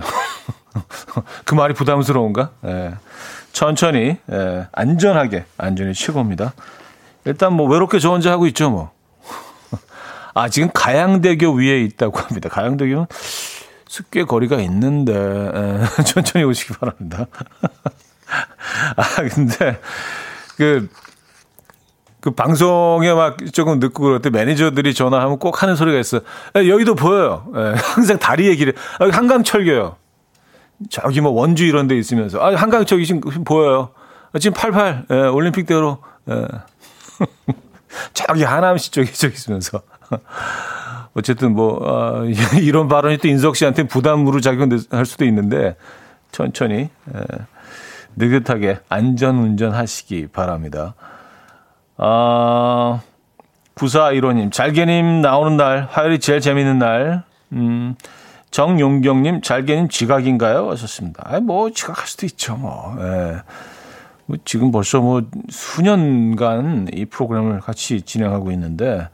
[1.45, 2.49] 그 말이 부담스러운가?
[2.65, 2.95] 예.
[3.51, 6.53] 천천히 예, 안전하게 안전이 최고입니다.
[7.25, 8.96] 일단 뭐 외롭게 저 혼자 하고 있죠 뭐.
[10.37, 12.47] 아 지금 가양대교 위에 있다고 합니다.
[12.47, 13.07] 가양대교는
[14.11, 17.25] 꽤 거리가 있는데 예, 천천히 오시기 바랍니다.
[18.95, 19.79] 아 근데
[20.55, 20.87] 그,
[22.19, 26.21] 그 방송에 막 조금 늦고 그럴 때 매니저들이 전화하면 꼭 하는 소리가 있어요.
[26.53, 27.47] 여기도 보여요.
[27.55, 28.75] 예, 항상 다리 얘기를.
[28.99, 29.95] 아, 한강철교요.
[30.91, 33.89] 저기 뭐 원주 이런 데 있으면서 아 한강철 지금 보여요.
[34.39, 35.97] 지금 88 예, 올림픽대로
[36.29, 36.45] 예.
[38.13, 39.81] 저기 하남시 쪽에 저기 있으면서
[41.13, 42.23] 어쨌든 뭐 아,
[42.61, 45.75] 이런 발언이 또 인석 씨한테 부담으로 작용할 수도 있는데
[46.31, 47.21] 천천히 예,
[48.15, 50.95] 느긋하게 안전 운전하시기 바랍니다.
[51.97, 53.01] 아,
[53.75, 57.95] 9415님, 잘게님 나오는 날, 화요일이 제일 재밌는 날, 음,
[58.51, 60.69] 정용경님, 잘게님 지각인가요?
[60.71, 61.23] 하셨습니다.
[61.25, 62.95] 아, 뭐, 지각할 수도 있죠, 뭐.
[62.99, 63.41] 예.
[64.25, 69.07] 뭐 지금 벌써 뭐 수년간 이 프로그램을 같이 진행하고 있는데,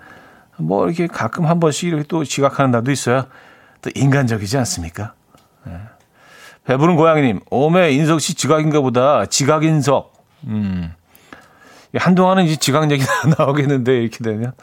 [0.63, 3.25] 뭐 이렇게 가끔 한 번씩 이렇게 또 지각하는 날도 있어요.
[3.81, 5.13] 또 인간적이지 않습니까?
[5.67, 5.79] 예.
[6.65, 9.25] 배부른 고양이님, 오메 인석 씨 지각인가 보다.
[9.25, 10.13] 지각 인석.
[10.45, 10.93] 음.
[11.95, 13.03] 한동안은 이제 지각 얘기
[13.37, 14.53] 나오겠는데, 이렇게 되면.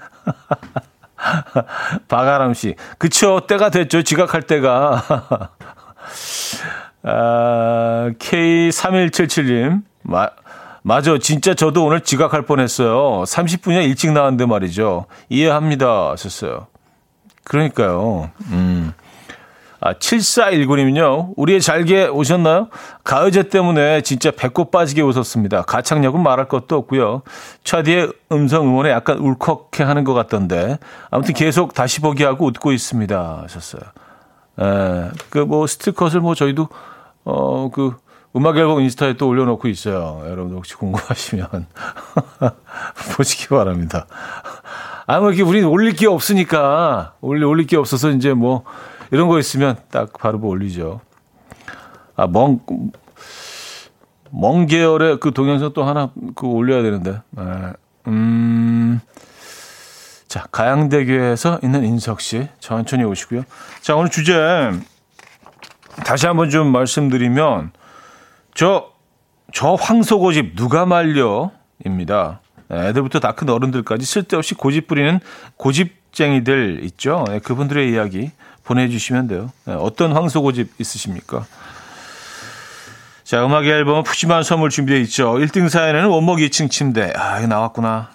[2.08, 2.74] 박아람 씨.
[2.98, 3.40] 그쵸.
[3.46, 4.02] 때가 됐죠.
[4.02, 5.02] 지각할 때가.
[7.02, 9.82] 아, K3177님.
[10.02, 10.30] 마,
[10.82, 11.18] 맞아.
[11.18, 13.22] 진짜 저도 오늘 지각할 뻔 했어요.
[13.26, 15.06] 30분이나 일찍 나왔는데 말이죠.
[15.28, 16.10] 이해합니다.
[16.12, 16.66] 하셨어요.
[17.44, 18.30] 그러니까요.
[18.50, 18.92] 음.
[19.82, 22.68] 아, 7419님은요, 우리의 잘게 오셨나요?
[23.02, 25.62] 가을제 때문에 진짜 배꼽 빠지게 웃었습니다.
[25.62, 27.22] 가창력은 말할 것도 없고요.
[27.64, 30.78] 차디의 음성 응원에 약간 울컥해 하는 것 같던데.
[31.10, 33.40] 아무튼 계속 다시 보기 하고 웃고 있습니다.
[33.44, 33.80] 하셨어요.
[34.60, 36.68] 에, 그 뭐 스티커를 뭐 저희도,
[37.24, 37.96] 어, 그,
[38.36, 40.22] 음악 앨범 인스타에 또 올려놓고 있어요.
[40.26, 41.66] 여러분 혹시 궁금하시면
[43.16, 44.06] 보시기 바랍니다.
[45.06, 48.62] 아, 뭐 이렇게 우리 올릴 게 없으니까, 올리, 올릴 게 없어서 이제 뭐,
[49.10, 51.00] 이런 거 있으면 딱 바로 뭐 올리죠.
[52.14, 52.60] 아, 멍,
[54.30, 57.20] 멍 계열의 그 동영상 또 하나 그 올려야 되는데.
[57.30, 57.42] 네.
[58.06, 59.00] 음.
[60.28, 63.42] 자, 가양대교에서 있는 인석 씨 천천히 오시고요.
[63.80, 64.70] 자, 오늘 주제
[66.04, 67.72] 다시 한번 좀 말씀드리면
[68.54, 68.90] 저,
[69.52, 71.50] 저 황소 고집 누가 말려
[71.84, 72.40] 입니다.
[72.68, 75.18] 네, 애들부터 다 큰 어른들까지 쓸데없이 고집 부리는
[75.56, 77.24] 고집쟁이들 있죠.
[77.28, 78.30] 네, 그분들의 이야기
[78.64, 79.50] 보내주시면 돼요.
[79.64, 81.46] 네, 어떤 황소 고집 있으십니까?
[83.24, 85.34] 자, 음악 앨범 푸짐한 선물 준비되어 있죠.
[85.34, 87.12] 1등 사연에는 원목 2층 침대.
[87.14, 88.10] 아, 이거 나왔구나.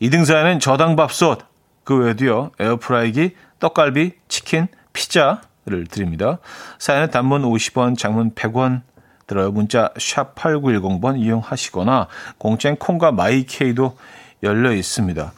[0.00, 0.06] 에.
[0.06, 1.40] 2등 사연은 저당밥솥.
[1.84, 2.50] 그 외에도요.
[2.58, 6.38] 에어프라이기, 떡갈비, 치킨, 피자를 드립니다.
[6.78, 8.82] 사연은 단문 50원, 장문 100원
[9.26, 9.50] 들어요.
[9.50, 12.06] 문자 샵 8910번 이용하시거나
[12.38, 13.96] 공짜인 콩과 마이케이도
[14.42, 15.32] 열려 있습니다.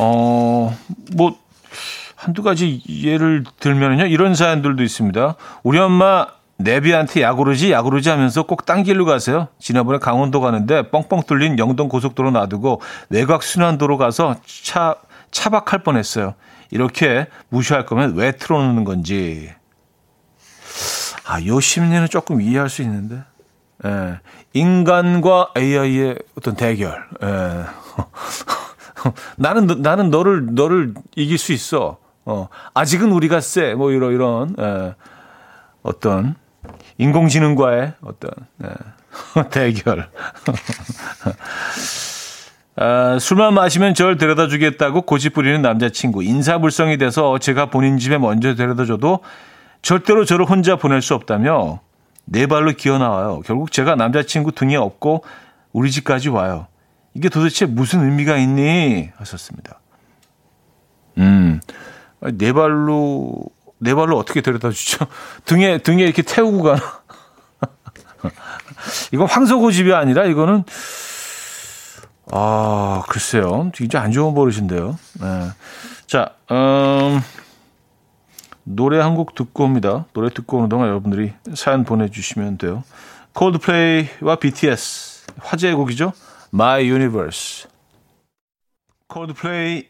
[0.00, 0.76] 어,
[1.14, 1.36] 뭐
[2.16, 4.06] 한두 가지 예를 들면요.
[4.06, 5.36] 이런 사연들도 있습니다.
[5.62, 6.26] 우리 엄마
[6.58, 9.48] 내비한테 야구르지 야구르지 하면서 꼭 딴 길로 가세요.
[9.58, 14.94] 지난번에 강원도 가는데 뻥뻥 뚫린 영동 고속도로 놔두고 외곽 순환도로 가서 차
[15.32, 16.34] 차박할 뻔했어요.
[16.70, 19.50] 이렇게 무시할 거면 왜 틀어놓는 건지.
[21.24, 23.22] 아, 요 심리는 조금 이해할 수 있는데.
[23.84, 24.20] 예.
[24.52, 27.04] 인간과 AI의 어떤 대결.
[27.22, 27.64] 예.
[29.36, 31.98] 나는 나는 너를 너를 이길 수 있어.
[32.24, 33.74] 어, 아직은 우리가 쎄.
[33.74, 34.94] 뭐 이런 이런 에,
[35.82, 36.36] 어떤
[36.98, 38.30] 인공지능과의 어떤
[38.62, 38.68] 에,
[39.50, 40.08] 대결.
[42.74, 46.22] 아, 술만 마시면 저를 데려다 주겠다고 고집 부리는 남자친구.
[46.22, 49.20] 인사불성이 돼서 제가 본인 집에 먼저 데려다 줘도
[49.82, 51.80] 절대로 저를 혼자 보낼 수 없다며
[52.24, 53.42] 네 발로 기어 나와요.
[53.44, 55.24] 결국 제가 남자친구 등에 업고
[55.72, 56.68] 우리 집까지 와요.
[57.14, 59.10] 이게 도대체 무슨 의미가 있니?
[59.16, 59.80] 하셨습니다.
[61.18, 61.60] 음,
[62.20, 63.34] 네 발로
[63.78, 65.06] 네 발로 어떻게 데려다 주죠?
[65.44, 66.80] 등에 등에 이렇게 태우고 가나?
[69.12, 70.64] 이거 황소고 집이 아니라 이거는
[72.30, 74.96] 아 글쎄요, 진짜 안 좋은 버릇인데요.
[75.20, 75.48] 네.
[76.06, 77.20] 자, 음,
[78.64, 80.06] 노래 한 곡 듣고 옵니다.
[80.12, 82.84] 노래 듣고 오는 동안 여러분들이 사연 보내주시면 돼요.
[83.34, 86.12] 콜드플레이와 BTS 화제의 곡이죠.
[86.54, 87.68] My Universe.
[89.08, 89.88] 콜드플레이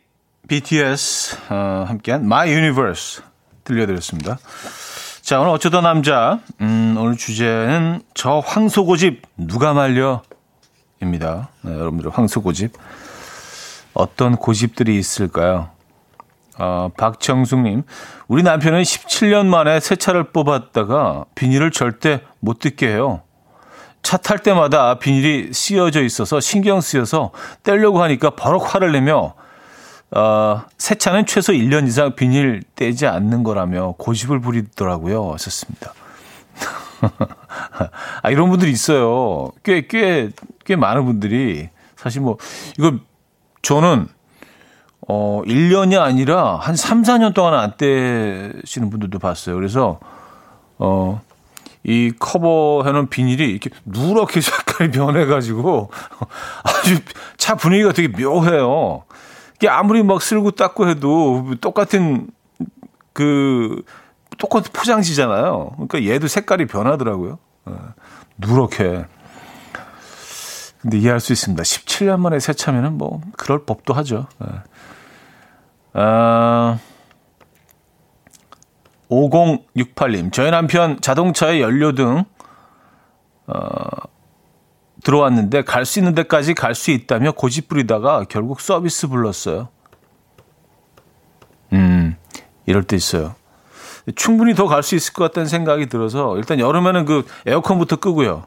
[0.48, 3.22] BTS 어, 함께한 My Universe
[3.64, 4.38] 들려드렸습니다.
[5.22, 6.40] 자, 오늘 어쩌다 남자.
[6.60, 11.50] 음, 오늘 주제는 저 황소고집 누가 말려?입니다.
[11.62, 12.72] 네, 여러분들 황소고집.
[13.94, 15.70] 어떤 고집들이 있을까요?
[16.58, 17.82] 어, 박정숙님,
[18.28, 23.22] 우리 남편은 17년 만에 새 차를 뽑았다가 비닐을 절대 못 뜯게 해요.
[24.02, 27.30] 차 탈 때마다 비닐이 씌어져 있어서 신경 쓰여서
[27.62, 29.34] 떼려고 하니까 버럭 화를 내며
[30.10, 35.32] 어, 새 차는 최소 1년 이상 비닐 떼지 않는 거라며 고집을 부리더라고요.
[35.32, 35.94] 하셨습니다.
[38.22, 39.50] 아, 이런 분들이 있어요.
[39.62, 40.28] 꽤, 꽤,
[40.66, 41.70] 꽤 많은 분들이.
[41.96, 42.36] 사실 뭐,
[42.78, 42.98] 이거,
[43.62, 44.06] 저는,
[45.08, 49.56] 어, 1년이 아니라 한 3, 4년 동안 안 떼시는 분들도 봤어요.
[49.56, 49.98] 그래서,
[50.78, 51.20] 어,
[51.84, 55.90] 이 커버 해놓은 비닐이 이렇게 누렇게 색깔이 변해가지고
[56.62, 57.00] 아주
[57.36, 59.04] 차 분위기가 되게 묘해요.
[59.56, 62.28] 이게 아무리 막 쓸고 닦고 해도 똑같은
[63.12, 63.82] 그
[64.38, 65.72] 똑같은 포장지잖아요.
[65.74, 67.38] 그러니까 얘도 색깔이 변하더라고요.
[67.66, 67.74] 네.
[68.38, 69.04] 누렇게.
[70.80, 71.62] 근데 이해할 수 있습니다.
[71.62, 74.26] 17년 만에 세차면은 뭐 그럴 법도 하죠.
[75.94, 76.00] 네.
[76.00, 76.78] 아,
[79.10, 82.24] 5068님, 저희 남편 자동차의 연료 등
[83.46, 83.52] 어,
[85.04, 89.68] 들어왔는데 갈 수 있는 데까지 갈 수 있다며 고집 부리다가 결국 서비스 불렀어요.
[91.72, 92.16] 음,
[92.66, 93.34] 이럴 때 있어요.
[94.16, 98.46] 충분히 더 갈 수 있을 것 같다는 생각이 들어서 일단 여름에는 그 에어컨부터 끄고요.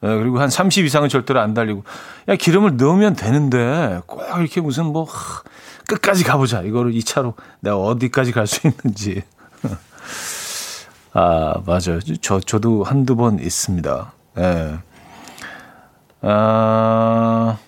[0.00, 1.82] 네, 그리고 한 30 이상은 절대로 안 달리고
[2.28, 5.42] 야 기름을 넣으면 되는데 꼭 이렇게 무슨 뭐 하,
[5.88, 9.24] 끝까지 가보자 이거를 이 차로 내가 어디까지 갈 수 있는지
[11.14, 14.12] 아 맞아요 저 저도 한두 번 있습니다.
[14.36, 14.40] 예.
[14.42, 14.78] 네.
[16.20, 17.58] 아,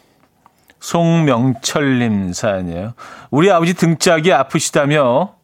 [0.80, 2.94] 송명철님 사연이에요.
[3.30, 5.34] 우리 아버지 등짝이 아프시다며,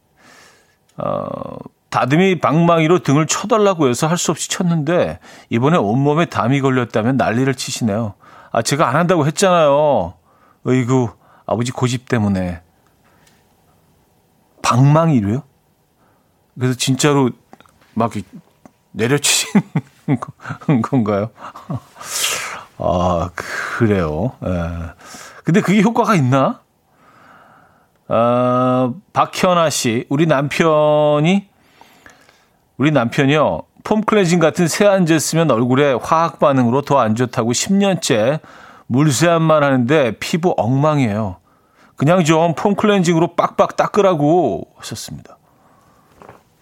[0.97, 1.57] 어,
[1.89, 5.19] 다듬이 방망이로 등을 쳐달라고 해서 할 수 없이 쳤는데,
[5.49, 8.15] 이번에 온몸에 담이 걸렸다면 난리를 치시네요.
[8.51, 10.13] 아, 제가 안 한다고 했잖아요.
[10.65, 11.09] 어이구,
[11.45, 12.61] 아버지 고집 때문에.
[14.67, 15.43] 방망이로요?
[16.59, 17.29] 그래서 진짜로
[17.93, 18.11] 막
[18.91, 19.61] 내려치신
[20.83, 21.29] 건가요?
[22.77, 24.33] 아, 그래요.
[24.45, 24.49] 예.
[25.45, 26.59] 근데 그게 효과가 있나?
[28.09, 31.47] 아, 박현아 씨, 우리 남편이,
[32.77, 38.41] 우리 남편이요, 폼 클렌징 같은 세안제 쓰면 얼굴에 화학 반응으로 더 안 좋다고 10년째
[38.87, 41.37] 물세안만 하는데 피부 엉망이에요.
[41.97, 45.37] 그냥 좀 폼 클렌징으로 빡빡 닦으라고 하셨습니다.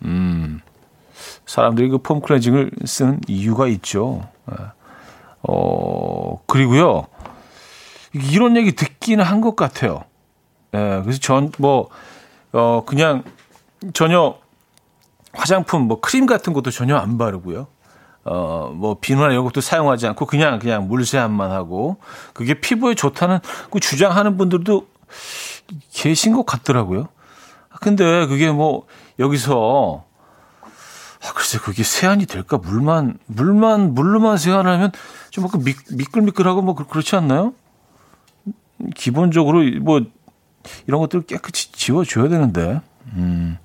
[0.04, 0.62] 음,
[1.46, 4.28] 사람들이 그 폼 클렌징을 쓰는 이유가 있죠.
[4.52, 4.56] 예.
[5.48, 7.08] 어, 그리고요.
[8.14, 10.04] 이런 얘기 듣기는 한 것 같아요.
[10.74, 11.90] 예, 그래서 전, 뭐,
[12.54, 13.24] 어, 그냥
[13.94, 14.38] 전혀
[15.34, 17.68] 화장품, 뭐 크림 같은 것도 전혀 안 바르고요.
[18.24, 21.98] 어, 뭐 비누나 이런 것도 사용하지 않고 그냥, 그냥 물세안만 하고
[22.34, 24.88] 그게 피부에 좋다는 그 주장하는 분들도
[25.92, 27.08] 계신 것 같더라고요.
[27.82, 28.86] 근데 그게 뭐
[29.20, 30.06] 여기서
[31.26, 32.58] 아, 글쎄, 그게 세안이 될까?
[32.58, 34.92] 물만, 물만, 물로만 세안하면
[35.32, 37.54] 좀 약간 미, 미끌미끌하고 뭐 그렇지 않나요?
[38.96, 40.02] 기본적으로 뭐
[40.86, 42.80] 이런 것들 깨끗이 지워줘야 되는데,
[43.14, 43.58] 음.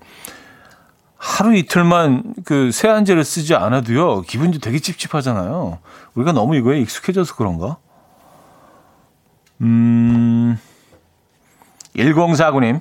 [1.17, 5.81] 하루 이틀만 그 세안제를 쓰지 않아도요, 기분이 되게 찝찝하잖아요.
[6.15, 7.77] 우리가 너무 이거에 익숙해져서 그런가?
[9.61, 10.59] 음,
[11.97, 12.81] 1049님.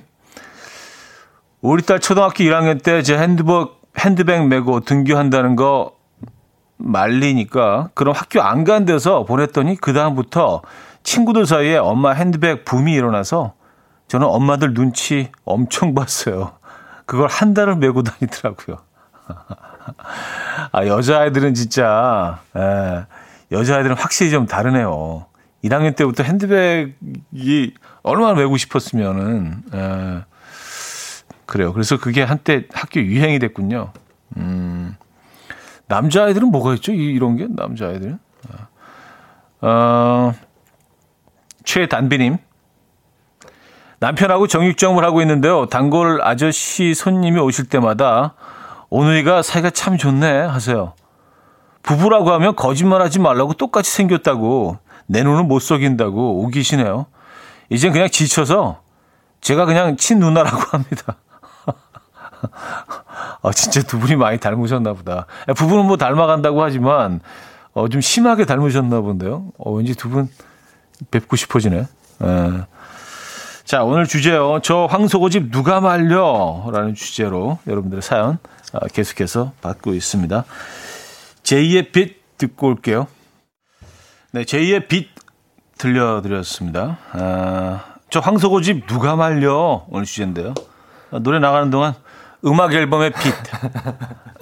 [1.60, 5.92] 우리 딸 초등학교 1학년 때 제 핸드북 핸드백 메고 등교한다는 거
[6.78, 10.62] 말리니까 그럼 학교 안 간 데서 보냈더니 그다음부터
[11.02, 13.54] 친구들 사이에 엄마 핸드백 붐이 일어나서
[14.08, 16.52] 저는 엄마들 눈치 엄청 봤어요.
[17.06, 18.78] 그걸 한 달을 메고 다니더라고요.
[20.72, 23.06] 아, 여자아이들은 진짜, 예,
[23.52, 25.26] 여자아이들은 확실히 좀 다르네요.
[25.64, 30.24] 1학년 때부터 핸드백이 얼마나 메고 싶었으면은, 예,
[31.46, 31.72] 그래요.
[31.72, 33.92] 그래서 그게 한때 학교 유행이 됐군요.
[34.36, 34.96] 음,
[35.86, 36.92] 남자 아이들은 뭐가 있죠?
[36.92, 38.18] 이, 런 게, 남자 아이들은?
[39.62, 40.32] 어,
[41.64, 42.38] 최단비님.
[43.98, 45.66] 남편하고 정육점을 하고 있는데요.
[45.66, 48.34] 단골 아저씨 손님이 오실 때마다
[48.88, 50.94] 오늘이가 사이가 참 좋네 하세요.
[51.82, 54.78] 부부라고 하면 거짓말 하지 말라고 똑같이 생겼다고
[55.10, 57.06] 내 눈을 못 속인다고 우기시네요.
[57.68, 58.80] 이젠 그냥 지쳐서
[59.40, 61.16] 제가 그냥 친 누나라고 합니다.
[63.42, 65.26] 아, 진짜 두 분이 많이 닮으셨나 보다.
[65.56, 67.20] 부부는 뭐 닮아간다고 하지만,
[67.72, 69.50] 어, 좀 심하게 닮으셨나 본데요.
[69.58, 70.28] 어, 왠지 두 분
[71.10, 71.78] 뵙고 싶어지네.
[71.78, 71.86] 에.
[72.22, 72.66] 예.
[73.64, 74.60] 자, 오늘 주제요.
[74.62, 76.68] 저 황소고집 누가 말려?
[76.72, 78.38] 라는 주제로 여러분들의 사연
[78.72, 80.44] 아, 계속해서 받고 있습니다.
[81.42, 83.06] 제2의 빛 듣고 올게요.
[84.32, 85.08] 네, 제2의 빛
[85.78, 86.98] 들려드렸습니다.
[87.12, 89.84] 아, 저 황소고 집 누가 말려?
[89.90, 90.54] 오늘 주제인데요.
[91.10, 91.94] 아, 노래 나가는 동안
[92.44, 93.34] 음악 앨범의 빛.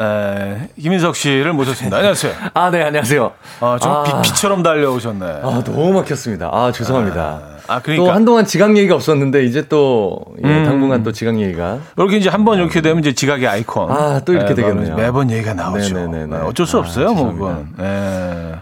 [0.01, 1.97] 에, 김인석 씨를 모셨습니다.
[1.97, 2.32] 안녕하세요.
[2.55, 3.32] 아, 네, 안녕하세요.
[3.61, 5.26] 아, 좀 아, 빛, 처럼 달려오셨네.
[5.43, 6.51] 아, 너무 막혔습니다.
[6.53, 7.20] 아, 죄송합니다.
[7.66, 8.07] 아, 아, 그러니까.
[8.07, 10.64] 또 한동안 지각 얘기가 없었는데, 이제 또, 예, 음.
[10.64, 11.78] 당분간 또 지각 얘기가.
[11.97, 13.91] 이렇게 이제 한 번 이렇게 되면 이제 지각의 아이콘.
[13.91, 14.95] 아, 또 이렇게 네, 되겠네요.
[14.97, 15.95] 매번 얘기가 나오죠.
[15.95, 16.26] 네네네.
[16.26, 17.74] 네, 어쩔 수 아, 없어요, 뭐, 그건.
[17.78, 18.55] 네.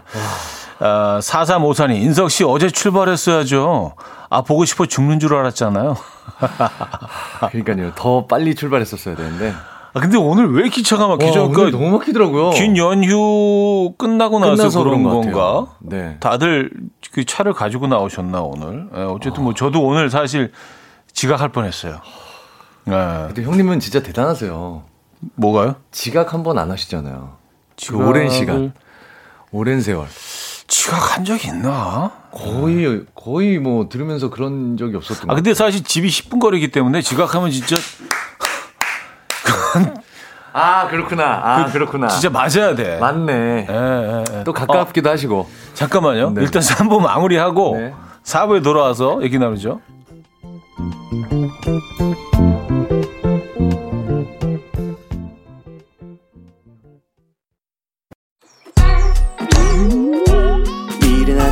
[0.79, 3.93] 아, 4354님, 인석 씨 어제 출발했어야죠.
[4.29, 5.95] 아, 보고 싶어 죽는 줄 알았잖아요.
[7.51, 7.91] 그러니까요.
[7.95, 9.53] 더 빨리 출발했었어야 되는데.
[9.93, 11.49] 아, 근데 오늘 왜 기차가 막히죠?
[11.51, 12.51] 그 너무 막히더라고요.
[12.51, 15.67] 긴 연휴 끝나고 나서 그런 건가?
[15.79, 16.17] 네.
[16.19, 16.69] 다들
[17.11, 18.87] 그 차를 가지고 나오셨나 오늘?
[18.93, 20.51] 네, 어쨌든 뭐 저도 오늘 사실
[21.13, 21.99] 지각할 뻔 했어요.
[22.83, 22.93] 네.
[23.27, 24.83] 근데 형님은 진짜 대단하세요.
[25.35, 25.75] 뭐가요?
[25.91, 27.37] 지각 한 번 안 하시잖아요.
[27.75, 27.97] 지각...
[27.97, 28.73] 그 오랜 시간,
[29.51, 30.05] 오랜 세월.
[30.67, 32.11] 지각한 적이 있나?
[32.31, 37.51] 거의 거의 뭐 들으면서 그런 적이 없었던 아 근데 사실 집이 10분 거리기 때문에 지각하면
[37.51, 37.75] 진짜
[40.53, 41.41] 아 그렇구나.
[41.43, 42.97] 아 그, 렇구나 진짜 맞아야 돼.
[42.97, 43.67] 맞네.
[43.69, 44.43] 예, 예, 예.
[44.43, 45.47] 또 가깝기도 어, 하시고.
[45.75, 46.31] 잠깐만요.
[46.31, 46.41] 네.
[46.41, 47.93] 일단 3부 마무리하고 네.
[48.23, 49.79] 4부에 돌아와서 얘기 나누죠.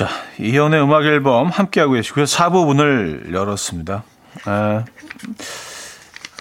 [0.00, 2.24] 자, 이현의 음악 앨범 함께하고 계시고요.
[2.24, 4.02] 4부 문을 열었습니다.
[4.46, 4.84] 아,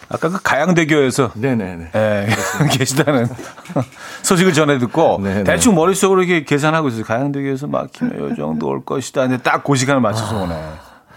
[0.07, 1.91] 아까 그 가양대교에서 네네네.
[1.93, 2.27] 예,
[2.71, 3.27] 계시다는
[4.23, 5.43] 소식을 전해 듣고 네네.
[5.43, 7.03] 대충 머릿속으로 이렇게 계산하고 있어요.
[7.03, 9.27] 가양대교에서 막히면 요 정도 올 것이다.
[9.27, 10.43] 근데 딱 그 시간을 맞춰서 아.
[10.43, 10.55] 오네.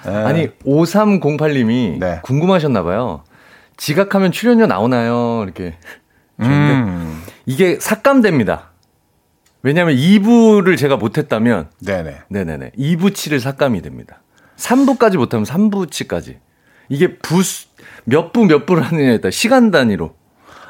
[0.08, 0.24] 예.
[0.24, 2.18] 아니 5308님이 네.
[2.24, 3.22] 궁금하셨나 봐요.
[3.76, 5.44] 지각하면 출연료 나오나요?
[5.44, 5.76] 이렇게.
[6.40, 7.22] 음.
[7.46, 8.71] 이게 삭감됩니다.
[9.62, 12.22] 왜냐하면 2부를 제가 못했다면 네네.
[12.28, 12.72] 네네네.
[12.78, 14.20] 2부치를 삭감이 됩니다.
[14.56, 16.38] 3부까지 못하면 3부치까지.
[16.88, 17.68] 이게 부스
[18.04, 20.14] 몇부 몇 부를 하느냐에 따라 시간 단위로.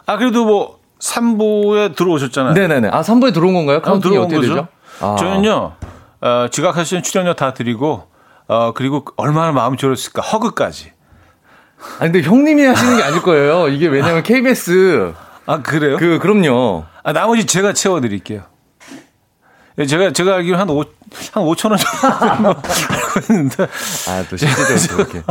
[0.06, 2.54] 아, 그래도 뭐 3부에 들어오셨잖아요.
[2.54, 2.88] 네네네.
[2.88, 3.78] 아, 3부에 들어온 건가요?
[3.78, 4.48] 아, 카운팅이 어떻게 거죠?
[4.48, 4.68] 되죠?
[5.00, 5.16] 아.
[5.18, 5.72] 저는요,
[6.20, 8.04] 어, 지각하시는 출연료 다 드리고,
[8.46, 10.92] 어, 그리고 얼마나 마음이 졸였을까, 허그까지.
[11.98, 13.68] 아, 근데 형님이 하시는 게 아닐 거예요.
[13.68, 15.14] 이게 왜냐면 KBS.
[15.46, 15.96] 아, 그래요?
[15.96, 16.84] 그, 그럼요.
[17.02, 18.42] 아, 나머지 제가 채워 드릴게요.
[19.78, 20.84] 예, 제가 제가 알기로 한 5,
[21.32, 22.60] 한 5천 원 정도 알고
[23.30, 23.64] 있는데.
[24.08, 25.22] 아, 또 실제적으로 그렇게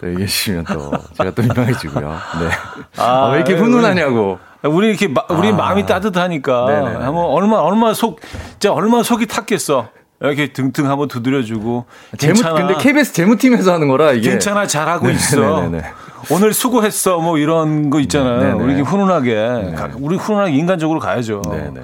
[0.00, 2.08] 또 얘기해 주시면 또 제가 또 민망해지고요.
[2.08, 2.48] 네.
[2.96, 4.38] 아, 아, 왜 이렇게 훈훈하냐고.
[4.62, 5.52] 우리 이렇게 마, 우리 아.
[5.52, 6.66] 마음이 따뜻하니까
[7.04, 8.20] 한번 얼마 얼마 속
[8.52, 9.88] 진짜 얼마 속이 탔겠어.
[10.22, 11.86] 이렇게 등등 한번 두드려주고.
[12.18, 14.30] 재무, 근데 KBS 재무팀에서 하는 거라 이게.
[14.30, 15.78] 괜찮아, 잘하고 네네네네.
[15.78, 16.34] 있어.
[16.34, 17.18] 오늘 수고했어.
[17.18, 18.38] 뭐 이런 거 있잖아요.
[18.38, 18.52] 네네.
[18.52, 19.34] 우리 훈훈하게.
[19.34, 19.76] 네네.
[19.94, 21.40] 우리 훈훈하게 인간적으로 가야죠.
[21.50, 21.80] 네네.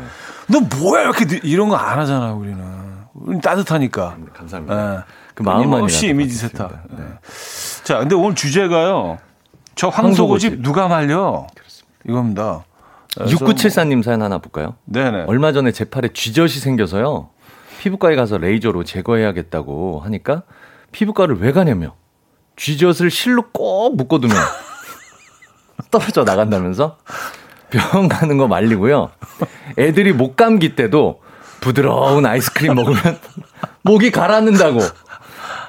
[0.48, 2.64] 너 뭐야 이렇게 이런 거 안 하잖아 우리는.
[3.14, 4.16] 우리 따뜻하니까.
[4.18, 4.92] 네, 감사합니다.
[4.92, 4.98] 네.
[5.34, 6.72] 그 마음만 없이 이미지 세탁.
[6.90, 7.04] 네.
[7.84, 9.18] 자, 근데 오늘 주제가요.
[9.74, 11.46] 저 황소고집 누가 말려?
[11.54, 11.98] 그렇습니다.
[12.08, 12.64] 이겁니다.
[13.16, 14.76] 6974님 사연 하나 볼까요?
[14.84, 15.24] 네네.
[15.26, 17.30] 얼마 전에 제 팔에 쥐젖이 생겨서요.
[17.80, 20.42] 피부과에 가서 레이저로 제거해야겠다고 하니까
[20.92, 21.94] 피부과를 왜 가냐며
[22.56, 24.36] 쥐젖을 실로 꼭 묶어두면
[25.90, 26.98] 떨어져 나간다면서
[27.70, 29.10] 병원 가는 거 말리고요.
[29.78, 31.20] 애들이 목 감기 때도
[31.60, 33.18] 부드러운 아이스크림 먹으면
[33.82, 34.80] 목이 가라앉는다고.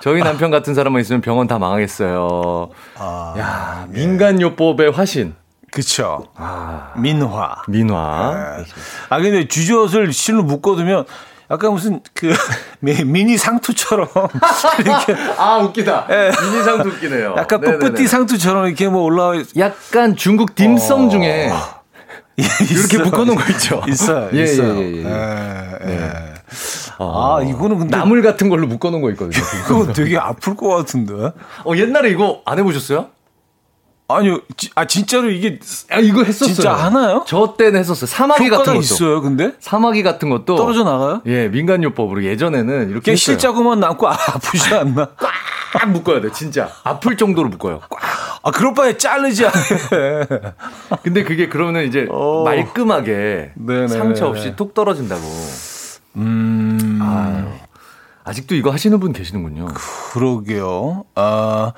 [0.01, 2.69] 저희 남편 같은 사람만 있으면 병원 다 망하겠어요.
[2.97, 3.99] 아, 야, 예.
[3.99, 5.35] 민간요법의 화신.
[5.71, 6.27] 그쵸.
[6.35, 7.55] 아, 민화.
[7.67, 8.55] 민화.
[8.57, 8.63] 네.
[9.09, 11.05] 아, 근데 쥐젖을 실로 묶어두면
[11.49, 12.33] 약간 무슨 그
[12.79, 14.07] 미니 상투처럼
[14.79, 16.05] 이렇게 아 웃기다.
[16.07, 16.31] 네.
[16.41, 17.35] 미니 상투 웃기네요.
[17.37, 19.35] 약간 뿌뿌띠 상투처럼 이렇게 뭐 올라와.
[19.57, 21.09] 약간 중국 딤섬 어.
[21.09, 21.49] 중에
[22.37, 23.81] 이렇게 묶어놓은 거 있죠.
[23.89, 24.29] 있어요.
[24.33, 24.75] 예, 있어요.
[24.77, 25.03] 예, 예, 예.
[25.03, 26.33] 네.
[26.99, 29.43] 아, 아, 이거는 근데 나물 같은 걸로 묶어놓은 거 있거든요.
[29.65, 31.13] 그거 되게 아플 것 같은데.
[31.13, 33.07] 어 옛날에 이거 안 해보셨어요?
[34.09, 35.59] 아니요, 지, 아 진짜로 이게
[35.91, 36.53] 아 이거 했었어요.
[36.55, 37.25] 진짜 하나요?
[37.27, 38.05] 저 때는 했었어요.
[38.05, 39.21] 사마귀 같은 것도 있어요.
[39.21, 41.21] 근데 사마귀 같은 것도 떨어져 나가요?
[41.25, 45.09] 예, 민간요법으로 예전에는 이렇게 실자구만 남고 아프지 않나?
[45.73, 47.81] 꽉 묶어야 돼, 진짜 아플 정도로 묶어요.
[47.89, 47.99] 꽉.
[48.47, 49.43] 아, 그럴 바에 자르지.
[51.03, 52.13] 근데 그게 그러면 이제 오.
[52.13, 52.43] 어.
[52.45, 53.87] 말끔하게 네네.
[53.89, 55.21] 상처 없이 툭 떨어진다고.
[56.15, 56.99] 음.
[57.01, 57.45] 아유.
[58.23, 59.67] 아직도 이거 하시는 분 계시는군요.
[60.13, 61.03] 그러게요.
[61.15, 61.73] 아.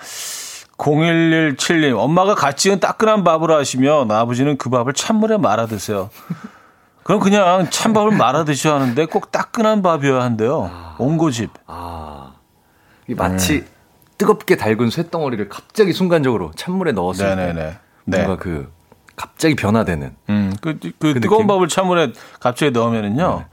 [0.78, 6.10] 0117님, 엄마가 갓 지은 따끈한 밥을 하시면 아버지는 그 밥을 찬물에 말아 드세요.
[7.04, 10.70] 그럼 그냥 찬밥을 말아 드셔야 하는데 꼭 따끈한 밥이어야 한대요.
[10.72, 11.50] 아, 옹고집.
[11.66, 12.34] 아.
[13.18, 13.68] 마치 네.
[14.20, 17.54] 뜨겁게 달군 쇳덩어리를 갑자기 순간적으로 찬물에 넣었을 네네네.
[17.54, 18.18] 때 네.
[18.18, 18.72] 뭔가 그
[19.16, 20.16] 갑자기 변화되는.
[20.30, 21.48] 음, 그, 그, 그 뜨거운 느낌?
[21.48, 23.40] 밥을 찬물에 갑자기 넣으면은요.
[23.40, 23.46] 네.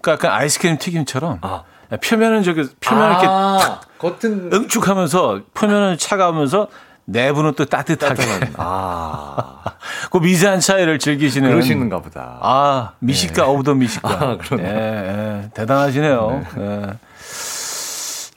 [0.00, 1.62] 그러니까 약간 아이스크림 튀김처럼 아.
[2.02, 6.68] 표면은 저기 표면 아, 이렇게 탁 겉은 응축하면서 표면은 차가우면서
[7.04, 8.22] 내부는 또 따뜻하게.
[8.58, 9.62] 아.
[10.10, 11.50] 그 미세한 차이를 즐기시는.
[11.50, 12.38] 그러시는가 보다.
[12.40, 13.48] 아, 미식가 네.
[13.48, 14.08] of the 미식가.
[14.08, 14.64] 아, 그러네.
[14.64, 16.44] 예, 예, 대단하시네요.
[16.56, 16.62] 네.
[16.62, 16.98] 예.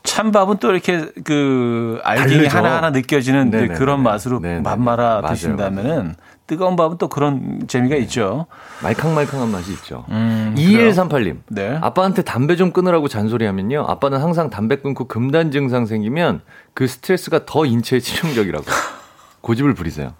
[0.07, 3.73] 찬밥은 또 이렇게 그 알갱이 하나 하나 느껴지는 네네네.
[3.75, 4.63] 그런 맛으로 네네네.
[4.63, 6.15] 밥 말아 드신다면은
[6.47, 8.01] 뜨거운 밥은 또 그런 재미가 네.
[8.03, 8.45] 있죠.
[8.81, 10.05] 말캉말캉한 맛이 있죠.
[10.09, 11.39] 음, 2138님.
[11.49, 11.77] 네.
[11.81, 13.85] 아빠한테 담배 좀 끊으라고 잔소리하면요.
[13.85, 16.41] 아빠는 항상 담배 끊고 금단 증상 생기면
[16.73, 18.63] 그 스트레스가 더 인체에 치명적이라고
[19.41, 20.13] 고집을 부리세요.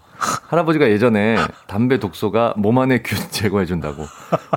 [0.50, 4.06] 할아버지가 예전에 담배 독소가 몸 안에 균 제거해준다고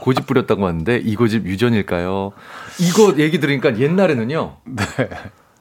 [0.00, 2.32] 고집 부렸다고 하는데 이 고집 유전일까요?
[2.80, 4.56] 이거 얘기 들으니까 옛날에는요.
[4.64, 4.84] 네.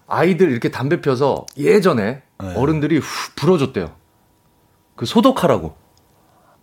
[0.08, 2.54] 아이들 이렇게 담배 펴서 예전에 네.
[2.56, 3.06] 어른들이 후
[3.36, 3.92] 불어줬대요.
[4.96, 5.76] 그 소독하라고.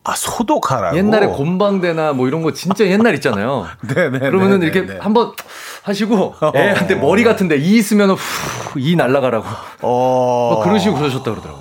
[0.04, 0.96] 아, 소독하라고?
[0.96, 3.66] 옛날에 곤방대나 뭐 이런 거 진짜 옛날 있잖아요.
[3.92, 4.18] 네네.
[4.18, 4.98] 네, 그러면은 네, 이렇게 네.
[5.00, 5.32] 한번
[5.82, 6.52] 하시고 어.
[6.54, 9.46] 애한테 머리 같은데 이 있으면 후, 이 날라가라고.
[9.82, 10.50] 어.
[10.54, 11.60] 뭐 그런 식으로 그러셨다 그러더라고.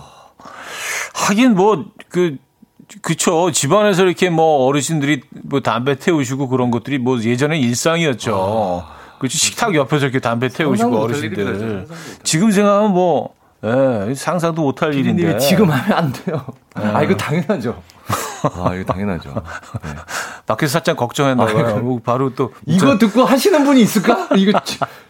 [1.15, 2.37] 하긴 뭐, 그,
[3.01, 3.51] 그쵸.
[3.51, 8.86] 집안에서 이렇게 뭐 어르신들이 뭐 담배 태우시고 그런 것들이 뭐 예전에 일상이었죠.
[8.89, 8.95] 아.
[9.19, 9.38] 그치.
[9.38, 11.88] 식탁 옆에서 이렇게 담배 태우시고 어르신들.
[12.23, 13.33] 지금 생각하면 뭐,
[13.63, 15.38] 예, 상상도 못할 일인데.
[15.39, 16.45] 지금 하면 안 돼요.
[16.79, 16.86] 예.
[16.86, 17.81] 아, 이거 당연하죠.
[18.61, 19.33] 아, 이거 당연하죠.
[19.83, 19.89] 네.
[20.45, 21.67] 밖에서 살짝 걱정했나 봐요.
[21.67, 22.53] 아, 뭐 바로 또.
[22.67, 24.29] 이거 듣고 하시는 분이 있을까?
[24.36, 24.59] 이거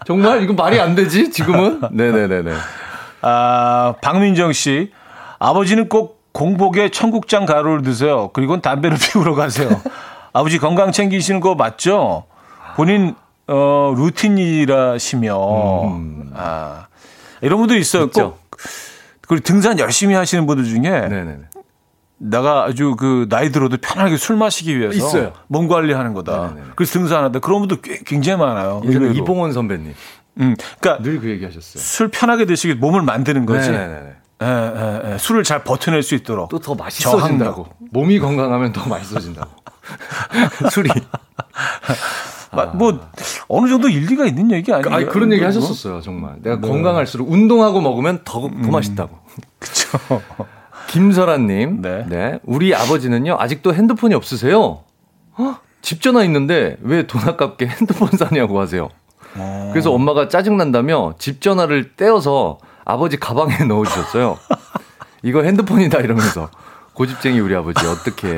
[0.05, 1.81] 정말 이거 말이 안 되지, 지금은?
[1.91, 2.53] 네네네네.
[3.21, 4.91] 아, 박민정 씨.
[5.39, 8.29] 아버지는 꼭 공복에 청국장 가루를 드세요.
[8.33, 9.69] 그리고 담배를 피우러 가세요.
[10.33, 12.25] 아버지 건강 챙기시는 거 맞죠?
[12.75, 13.15] 본인,
[13.47, 15.85] 어, 루틴이라시며.
[15.95, 16.31] 음.
[16.35, 16.87] 아,
[17.41, 18.09] 이런 분들 있어요.
[18.09, 18.37] 꼭.
[19.27, 20.81] 그리고 등산 열심히 하시는 분들 중에.
[20.81, 21.37] 네네네.
[22.17, 25.31] 내가 아주 그 나이 들어도 편하게 술 마시기 위해서 있어요.
[25.47, 26.53] 몸 관리하는 거다.
[26.53, 26.67] 네네.
[26.75, 28.81] 그래서 등산하다 그런 분들 꽤 굉장히 많아요.
[28.85, 29.93] 이봉원 선배님.
[30.41, 31.81] 음, 그러니까 늘 그 얘기하셨어요.
[31.81, 33.71] 술 편하게 드시기 몸을 만드는 거지.
[33.71, 34.14] 네네네.
[34.41, 35.17] 예, 예, 예.
[35.17, 37.67] 술을 잘 버텨낼 수 있도록 또 더 맛있어진다고.
[37.91, 39.49] 몸이 건강하면 더 맛있어진다고.
[40.71, 40.89] 술이.
[42.51, 42.65] 아.
[42.73, 42.99] 뭐
[43.47, 44.93] 어느 정도 일리가 있는 얘기 아니에요?
[44.95, 46.35] 아니, 그런 얘기 하셨었어요, 정말.
[46.41, 46.67] 내가 네.
[46.67, 48.71] 건강할수록 운동하고 먹으면 더, 더 음.
[48.71, 49.17] 맛있다고.
[49.59, 50.21] 그렇죠.
[50.87, 52.05] 김설아님, 네.
[52.07, 52.39] 네.
[52.43, 54.83] 우리 아버지는요 아직도 핸드폰이 없으세요.
[55.37, 55.55] 어?
[55.81, 58.89] 집 전화 있는데 왜 돈 아깝게 핸드폰 사냐고 하세요.
[59.37, 59.69] 어.
[59.73, 64.37] 그래서 엄마가 짜증 난다며 집 전화를 떼어서 아버지 가방에 넣어주셨어요.
[65.23, 66.49] 이거 핸드폰이다 이러면서
[66.93, 68.37] 고집쟁이 우리 아버지 어떻게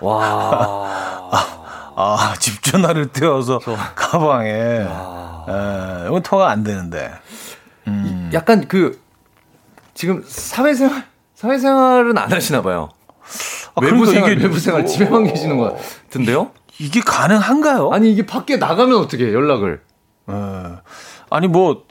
[0.00, 0.90] 와.
[1.32, 4.50] 아, 아, 집 전화를 떼어서 저, 가방에.
[4.50, 4.86] 에,
[6.06, 7.12] 이건 통화 안 되는데.
[7.86, 8.30] 음.
[8.34, 9.00] 약간 그
[9.94, 11.04] 지금 사회생활
[11.36, 12.88] 사회생활은 안 하시나 봐요.
[13.74, 16.50] 아, 외부 그러니까 생활, 이게 외부 생활 뭐, 집에만 계시는 것 같은데요?
[16.80, 17.90] 이게 가능한가요?
[17.92, 19.80] 아니 이게 밖에 나가면 어떻게 연락을?
[20.28, 20.32] 에,
[21.30, 21.84] 아니 뭐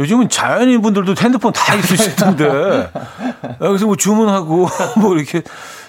[0.00, 2.90] 요즘은 자연인 분들도 핸드폰 다 있으실 텐데
[3.60, 4.68] 여기서 뭐 주문하고
[5.00, 5.42] 뭐 이렇게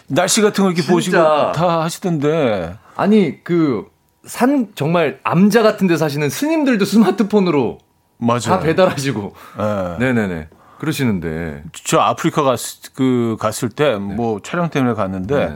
[0.07, 2.75] 날씨 같은 거 이렇게 보시고 다 하시던데.
[2.95, 3.91] 아니 그
[4.25, 7.79] 산 정말 암자 같은 데 사시는 스님들도 스마트폰으로
[8.17, 8.39] 맞아요.
[8.41, 9.33] 다 배달하시고.
[9.57, 9.95] 네.
[10.13, 10.47] 네네네.
[10.77, 11.63] 그러시는데.
[11.85, 12.59] 저 아프리카 갔,
[12.93, 13.97] 그, 갔을 때, 네.
[13.97, 15.53] 뭐, 촬영 때문에 갔는데, 네.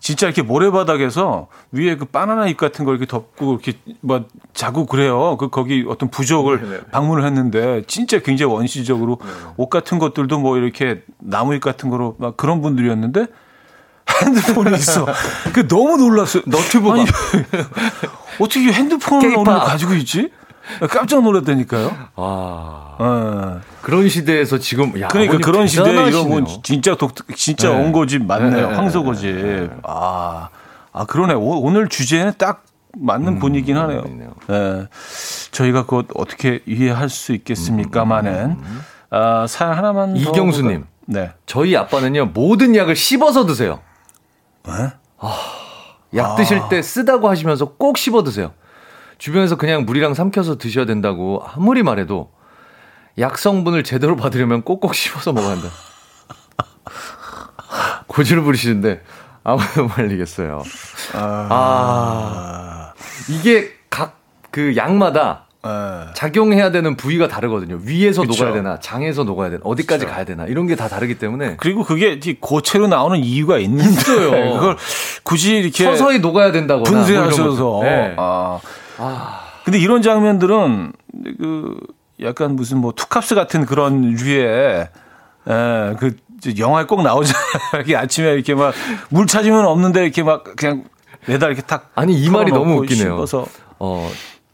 [0.00, 4.24] 진짜 이렇게 모래바닥에서 위에 그 바나나 잎 같은 걸 이렇게 덮고 이렇게 뭐
[4.54, 5.36] 자고 그래요.
[5.38, 6.80] 그 거기 어떤 부족을 네, 네.
[6.92, 9.30] 방문을 했는데 진짜 굉장히 원시적으로 네.
[9.56, 13.26] 옷 같은 것들도 뭐 이렇게 나무 잎 같은 거로 막 그런 분들이었는데
[14.22, 15.06] 핸드폰이 있어.
[15.52, 16.42] 그 너무 놀랐어요.
[16.46, 17.04] 너튜브가
[18.40, 20.30] 어떻게 핸드폰을 오늘 가지고 있지?
[20.90, 21.96] 깜짝 놀랐다니까요.
[22.16, 22.96] 아.
[22.98, 23.60] 어.
[23.82, 27.76] 그런 시대에서 지금 야, 그러니까 그런 시대에 이런 건 진짜 독 진짜 네.
[27.76, 28.68] 온고집 맞네요.
[28.68, 28.74] 네.
[28.74, 29.34] 황소고집.
[29.34, 29.70] 네.
[29.84, 30.48] 아.
[30.92, 31.34] 아 그러네.
[31.34, 32.64] 오, 늘 주제는 딱
[32.96, 34.02] 맞는 음, 분이긴 하네요.
[34.48, 34.86] 네.
[35.52, 38.80] 저희가 그것 어떻게 이해할 수 있겠습니까만은 음, 음, 음.
[39.10, 40.84] 아, 사연 하나만 이경수 님.
[41.06, 41.32] 네.
[41.46, 42.26] 저희 아빠는요.
[42.34, 43.80] 모든 약을 씹어서 드세요.
[44.66, 44.72] 네?
[45.18, 45.34] 아,
[46.14, 46.68] 약 드실 아.
[46.68, 48.52] 때 쓰다고 하시면서 꼭 씹어 드세요.
[49.18, 52.30] 주변에서 그냥 물이랑 삼켜서 드셔야 된다고 아무리 말해도
[53.18, 55.68] 약 성분을 제대로 받으려면 꼭꼭 씹어서 먹어야 한다.
[58.06, 59.02] 고지를 부리시는데
[59.44, 60.62] 아무도 말리겠어요.
[61.14, 62.92] 아, 아
[63.28, 65.70] 이게 각그 양마다 네.
[66.14, 67.80] 작용해야 되는 부위가 다르거든요.
[67.82, 68.44] 위에서 그쵸.
[68.44, 70.14] 녹아야 되나, 장에서 녹아야 되나, 어디까지 그쵸.
[70.14, 71.56] 가야 되나 이런 게 다 다르기 때문에.
[71.58, 74.54] 그리고 그게 고체로 나오는 이유가 있는데요.
[74.54, 74.76] 그걸
[75.24, 77.62] 굳이 이렇게 서서히 녹아야 된다거나 뭐 분쇄하셔서.
[77.64, 78.14] 뭐 네.
[78.16, 78.60] 아.
[78.98, 79.40] 아.
[79.64, 80.92] 근데 이런 장면들은
[81.40, 81.76] 그
[82.22, 84.88] 약간 무슨 뭐 투캅스 같은 그런 류의
[85.48, 86.16] 에, 그
[86.58, 87.44] 영화에 꼭 나오잖아요.
[87.74, 88.72] 이렇게 아침에 이렇게 막
[89.08, 90.84] 물 찾으면 없는데 이렇게 막 그냥
[91.26, 93.14] 매다 이렇게 탁 아니 이 말이 너무 웃기네요.
[93.16, 93.46] 씹어서.
[93.78, 94.10] 어,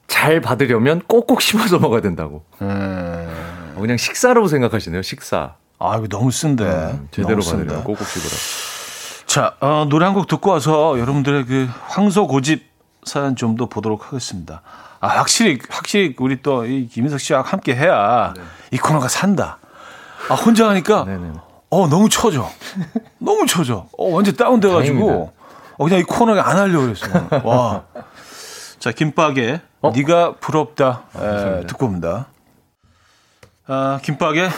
[0.06, 2.44] 잘 받으려면 꼭꼭 씹어서 먹어야 된다고.
[2.62, 3.74] 음.
[3.78, 5.02] 그냥 식사로 생각하시네요.
[5.02, 5.54] 식사.
[5.78, 6.64] 아 이거 너무 쓴데.
[6.64, 8.30] 음, 제대로 받으려면 꼭꼭 씹으라.
[9.26, 12.64] 자 어, 노래 한 곡 듣고 와서 여러분들의 그 황소 고집
[13.04, 14.62] 사연 좀 더 보도록 하겠습니다.
[15.00, 18.42] 아 확실히 확실히 우리 또 이 김인석 씨와 함께 해야 네.
[18.72, 19.58] 이 코너가 산다.
[20.30, 21.32] 아 혼자 하니까 네네.
[21.70, 22.48] 어 너무 처져.
[23.18, 23.86] 너무 처져.
[23.98, 25.32] 어 완전 다운돼가지고
[25.76, 27.06] 어 그냥 이 코너에 안 하려고 그랬어.
[27.44, 27.84] 와.
[28.78, 29.92] 자 김밥에 어?
[29.94, 32.26] 네가 부럽다 에, 듣고 옵니다.
[33.66, 34.50] 아 김밥에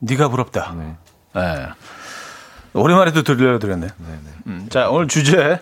[0.00, 0.74] 네가 부럽다.
[0.76, 1.40] 네.
[1.40, 1.66] 에.
[2.74, 3.86] 오랜만에 또 들려드렸네.
[4.46, 5.60] 음, 자 오늘 주제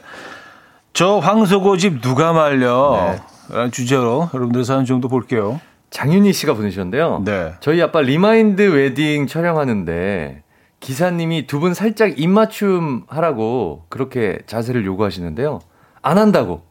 [0.93, 3.17] 저 황소고집 누가 말려?
[3.49, 3.55] 네.
[3.55, 5.61] 라는 주제로 여러분들 사연 정도 볼게요.
[5.91, 7.23] 장윤희 씨가 보내셨는데요.
[7.25, 7.55] 네.
[7.61, 10.43] 저희 아빠 remind wedding 촬영하는데
[10.81, 15.61] 기사님이 두 분 살짝 입맞춤 하라고 그렇게 자세를 요구하시는데요.
[16.03, 16.63] 안 한다고.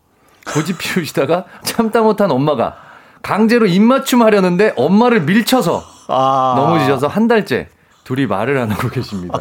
[0.54, 2.76] 고집 피우시다가 참다 못한 엄마가
[3.22, 6.54] 강제로 입맞춤 하려는데 엄마를 밀쳐서 아.
[6.58, 7.68] 넘어지셔서 한 달째
[8.12, 9.39] 둘이 말을 안 하고 계십니다.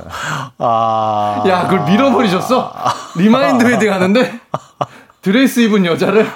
[0.59, 1.43] 아.
[1.49, 2.73] 야, 그걸 밀어버리셨어?
[3.17, 4.41] remind wedding 하는데
[5.23, 6.31] 드레스 입은 여자를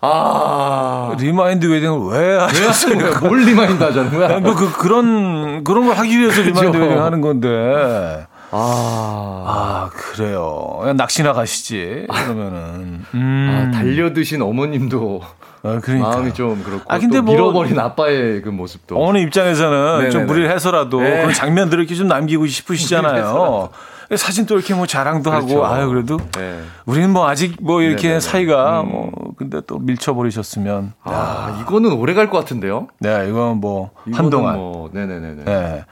[0.00, 1.14] 아.
[1.18, 3.20] remind wedding을 왜 하셨어요?
[3.20, 4.40] 뭘 remind 하자는 거야?
[4.40, 8.26] 뭐 그, 그런, 그런 걸 하기 위해서 remind wedding 하는 건데.
[8.50, 9.44] 아.
[9.46, 10.90] 아, 그래요.
[10.96, 12.06] 낚시나 가시지.
[12.08, 13.04] 그러면은.
[13.12, 13.70] 음.
[13.74, 15.20] 아, 달려드신 어머님도.
[15.66, 16.08] 아, 그러니까.
[16.08, 16.84] 마음이 좀 그렇고.
[16.86, 17.34] 아, 근데 뭐.
[17.34, 18.96] 잃어버린 아빠의 그 모습도.
[18.96, 20.10] 어머니 입장에서는 네네네.
[20.10, 21.10] 좀 무리를 해서라도 네.
[21.18, 23.70] 그런 장면들을 이렇게 좀 남기고 싶으시잖아요.
[24.14, 25.64] 사진 또 이렇게 뭐 자랑도 그렇죠.
[25.64, 26.60] 하고 아유 그래도 네.
[26.84, 28.20] 우리는 뭐 아직 뭐 이렇게 네네네.
[28.20, 28.88] 사이가 음.
[28.90, 31.58] 뭐 근데 또 밀쳐버리셨으면 아 야.
[31.62, 32.86] 이거는 오래 갈 것 같은데요?
[33.00, 35.84] 네 이건 뭐 한동안 뭐 네네네 네.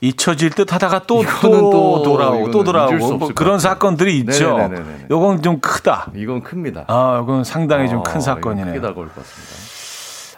[0.00, 4.56] 잊혀질 듯 하다가 또또 돌아오고 또 돌아오고 뭐 그런 사건들이 있죠.
[4.56, 5.06] 네네네네.
[5.10, 6.10] 요건 좀 크다.
[6.14, 6.84] 이건 큽니다.
[6.86, 8.74] 아 이건 상당히 아, 좀큰 사건이네요.
[8.74, 9.54] 크게 다가올 것 같습니다.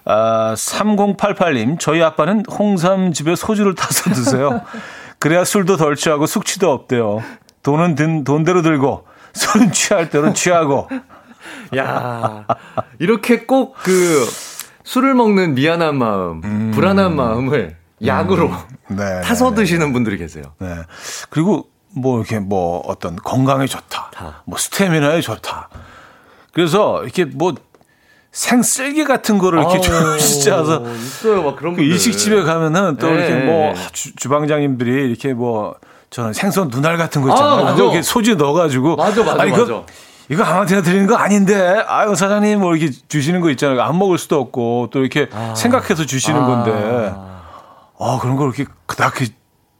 [0.06, 4.62] 아, 3088님, 저희 아빠는 홍삼 집에 소주를 타서 드세요.
[5.20, 7.22] 그래야 술도 덜 취하고 숙취도 없대요.
[7.62, 10.88] 돈은 든, 돈대로 들고, 술은 취할 대로 취하고.
[11.76, 12.46] 야
[12.98, 14.26] 이렇게 꼭 그,
[14.82, 16.70] 술을 먹는 미안한 마음, 음.
[16.74, 18.96] 불안한 마음을 약으로 음.
[18.96, 19.62] 네, 타서 네, 네.
[19.62, 20.44] 드시는 분들이 계세요.
[20.58, 20.74] 네.
[21.28, 24.10] 그리고 뭐 이렇게 뭐 어떤 건강에 좋다.
[24.12, 24.42] 다.
[24.46, 25.68] 뭐 스태미나에 좋다.
[26.52, 27.54] 그래서 이렇게 뭐
[28.32, 33.14] 생쓸개 같은 거를 이렇게 좀 찢어서 있어요, 막 그런 그 일식집에 가면은 또 네.
[33.14, 35.74] 이렇게 뭐 주, 주방장님들이 이렇게 뭐
[36.10, 37.66] 저는 생선 눈알 같은 거 있잖아요.
[37.66, 39.82] 아, 이렇게 소주 넣어가지고 맞아, 맞아, 아니, 맞아.
[40.28, 43.82] 이거 아무한테나 드리는 거 아닌데, 아유, 사장님, 뭐, 이렇게 주시는 거 있잖아요.
[43.82, 45.54] 안 먹을 수도 없고, 또 이렇게 아.
[45.56, 46.46] 생각해서 주시는 아.
[46.46, 47.12] 건데,
[47.98, 49.14] 아, 그런 걸 이렇게 그닥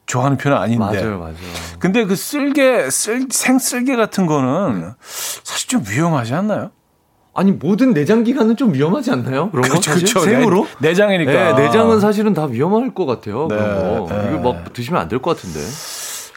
[0.07, 0.85] 좋아하는 편은 아닌데.
[0.85, 1.37] 맞아요, 맞아요.
[1.79, 4.93] 근데 그 쓸개, 쓸, 생쓸개 같은 거는
[5.45, 6.73] 사실 좀 위험하지 않나요?
[7.33, 9.51] 아니 모든 내장 기관은 좀 위험하지 않나요?
[9.51, 10.21] 그런 거 사실 그렇죠.
[10.21, 13.47] 생으로 내, 장이니까 네, 내장은 사실은 다 위험할 것 같아요.
[13.49, 14.31] 네, 그런 거 네.
[14.39, 15.61] 이거 막 드시면 안 될 것 같은데.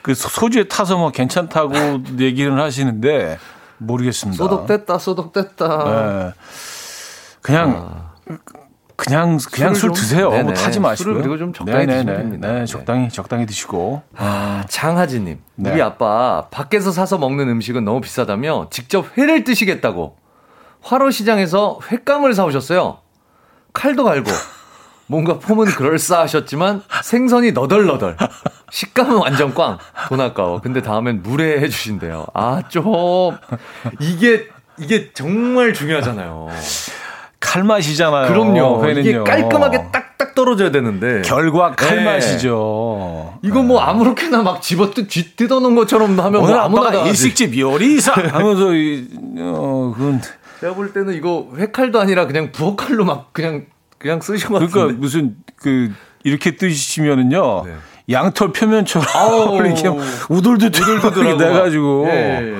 [0.03, 1.73] 그 소주에 타서 뭐 괜찮다고
[2.19, 3.39] 얘기는 하시는데
[3.77, 4.43] 모르겠습니다.
[4.43, 5.83] 소독됐다, 소독됐다.
[5.85, 6.33] 네.
[7.41, 8.13] 그냥 아.
[8.95, 10.29] 그냥 그냥 술 드세요.
[10.29, 10.43] 네네.
[10.43, 12.51] 뭐 타지 마시고 그리고 좀 적당히 드시면 됩니다.
[12.51, 14.01] 네, 적당히 적당히 드시고.
[14.15, 15.71] 아, 장하진님, 네.
[15.71, 20.15] 우리 아빠 밖에서 사서 먹는 음식은 너무 비싸다며 직접 회를 뜨시겠다고
[20.83, 22.99] 화로시장에서 횟감을 사오셨어요.
[23.73, 24.29] 칼도 갈고.
[25.07, 28.17] 뭔가 폼은 그럴싸하셨지만 생선이 너덜너덜.
[28.71, 29.77] 식감은 완전 꽝.
[30.07, 30.61] 돈 아까워.
[30.61, 32.27] 근데 다음엔 물에 해주신대요.
[32.33, 32.83] 아, 좀.
[33.99, 36.47] 이게, 이게 정말 중요하잖아요.
[37.39, 38.27] 칼맛이잖아요.
[38.29, 38.85] 그럼요.
[38.85, 39.01] 회는요.
[39.09, 41.21] 이게 깔끔하게 딱딱 떨어져야 되는데.
[41.23, 43.33] 결과 칼맛이죠.
[43.43, 43.49] 네.
[43.49, 43.85] 이거 뭐 네.
[43.89, 48.67] 아무렇게나 막 집어 뜯, 뜯어놓은 것처럼 하면 뭐 아무나 일식집 요리사 하면서,
[49.39, 50.21] 어, 그건.
[50.63, 53.65] 제가 볼 때는 이거 회칼도 아니라 그냥 부엌칼로 막 그냥
[53.97, 54.97] 그냥 쓰신 것 그러니까 같은데.
[54.97, 55.91] 무슨 그
[56.23, 57.63] 이렇게 뜨시면은요.
[57.65, 57.75] 네.
[58.09, 59.89] 양털 표면처럼 이렇게
[60.29, 62.07] 우돌두돌 돼가지고.
[62.07, 62.55] 예.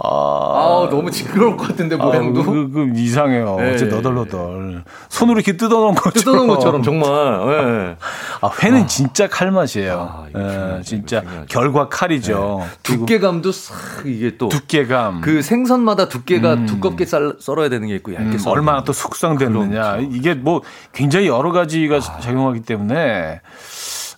[0.00, 2.40] 아, 아, 너무 징그러울 것 같은데 아, 모양도.
[2.42, 3.56] 아, 그, 그, 그 이상해요.
[3.58, 3.74] 네.
[3.74, 4.84] 어째 너덜너덜.
[5.08, 6.12] 손으로 이렇게 뜯어놓은 것처럼.
[6.12, 7.08] 뜯어놓은 것처럼 정말.
[7.08, 7.96] 네.
[8.40, 8.86] 아, 회는 아.
[8.86, 10.28] 진짜 칼 맛이에요.
[10.34, 12.60] 아, 예, 진짜 결과 칼이죠.
[12.60, 12.78] 네.
[12.82, 15.20] 두께감도 싹 이게 또 두께감.
[15.20, 16.66] 그 생선마다 두께가 음.
[16.66, 19.96] 두껍게 썰, 썰어야 되는 게 있고 얇게 음, 얼마나 또 숙성됐느냐.
[19.96, 20.10] 그렇죠.
[20.12, 20.62] 이게 뭐
[20.92, 22.20] 굉장히 여러 가지가 아.
[22.20, 23.40] 작용하기 때문에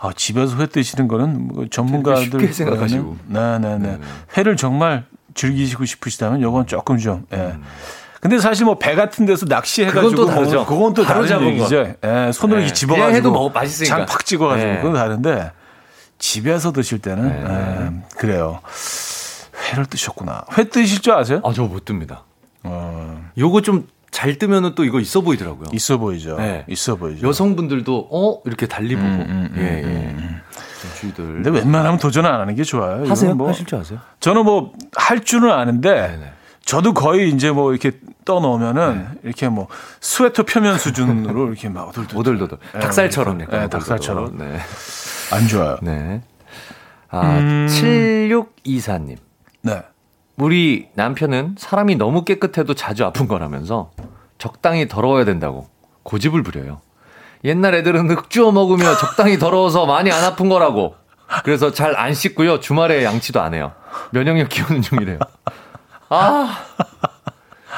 [0.01, 3.17] 아, 집에서 회 드시는 거는 뭐 전문가들 쉽게 생각하시고.
[3.27, 3.79] 네네네.
[3.79, 3.99] 네, 네.
[4.37, 5.05] 회를 정말
[5.35, 7.37] 즐기시고 싶으시다면 요건 조금 좀 예.
[7.37, 7.63] 음.
[8.21, 10.57] 근데 사실 뭐 배 같은 데서 낚시해가지고 그건 또 다르죠.
[10.57, 11.95] 뭐, 그건 또 다른 얘기죠.
[12.05, 12.65] 예, 손으로 네.
[12.65, 14.77] 이렇게 집어가지고 해도 뭐 맛있으니까 장팍 찍어가지고 네.
[14.79, 15.53] 그건 다른데
[16.19, 17.45] 집에서 드실 때는 네.
[17.49, 18.61] 예, 그래요.
[19.73, 20.45] 회를 드셨구나.
[20.59, 21.41] 회 드실 줄 아세요?
[21.45, 22.25] 아, 저 못 듭니다.
[22.63, 23.25] 어.
[23.39, 25.69] 요거 좀 잘 뜨면은 또 이거 있어 보이더라고요.
[25.73, 26.37] 있어 보이죠.
[26.37, 26.65] 네.
[26.67, 27.29] 있어 보이죠.
[27.29, 29.07] 여성분들도 어 이렇게 달리 보고.
[29.07, 29.85] 음, 음, 음, 예, 예.
[29.85, 30.41] 음.
[30.99, 31.25] 주의들.
[31.25, 33.09] 근데 웬만하면 도전 안 하는 게 좋아요.
[33.09, 33.35] 하세요?
[33.37, 34.01] 뭐 하실 줄 아세요?
[34.19, 36.33] 저는 뭐 할 줄은 아는데 네네.
[36.65, 37.93] 저도 거의 이제 뭐 이렇게
[38.31, 39.21] 떠놓으면은 네.
[39.25, 39.67] 이렇게 뭐
[40.01, 42.21] 스웨터 표면 수준으로 이렇게 막 오돌도돌.
[42.21, 42.59] 오돌도돌.
[42.75, 43.61] 네, 닭살처럼 약간.
[43.61, 44.39] 네, 닭살처럼.
[44.39, 44.61] 네.
[45.33, 45.79] 안 좋아요.
[45.83, 46.23] 네.
[47.11, 47.67] 아, 음...
[47.69, 49.17] 7624님.
[49.63, 49.83] 네.
[50.37, 53.91] 우리 남편은 사람이 너무 깨끗해도 자주 아픈 거라면서
[54.39, 55.69] 적당히 더러워야 된다고
[56.05, 56.81] 고집을 부려요.
[57.43, 60.95] 옛날 애들은 흙 주워 먹으며 적당히 더러워서 많이 안 아픈 거라고.
[61.43, 62.61] 그래서 잘 안 씻고요.
[62.61, 63.73] 주말에 양치도 안 해요.
[64.13, 65.19] 면역력 키우는 중이래요.
[66.11, 66.59] 아,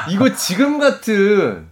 [0.09, 1.69] 이거 지금 같은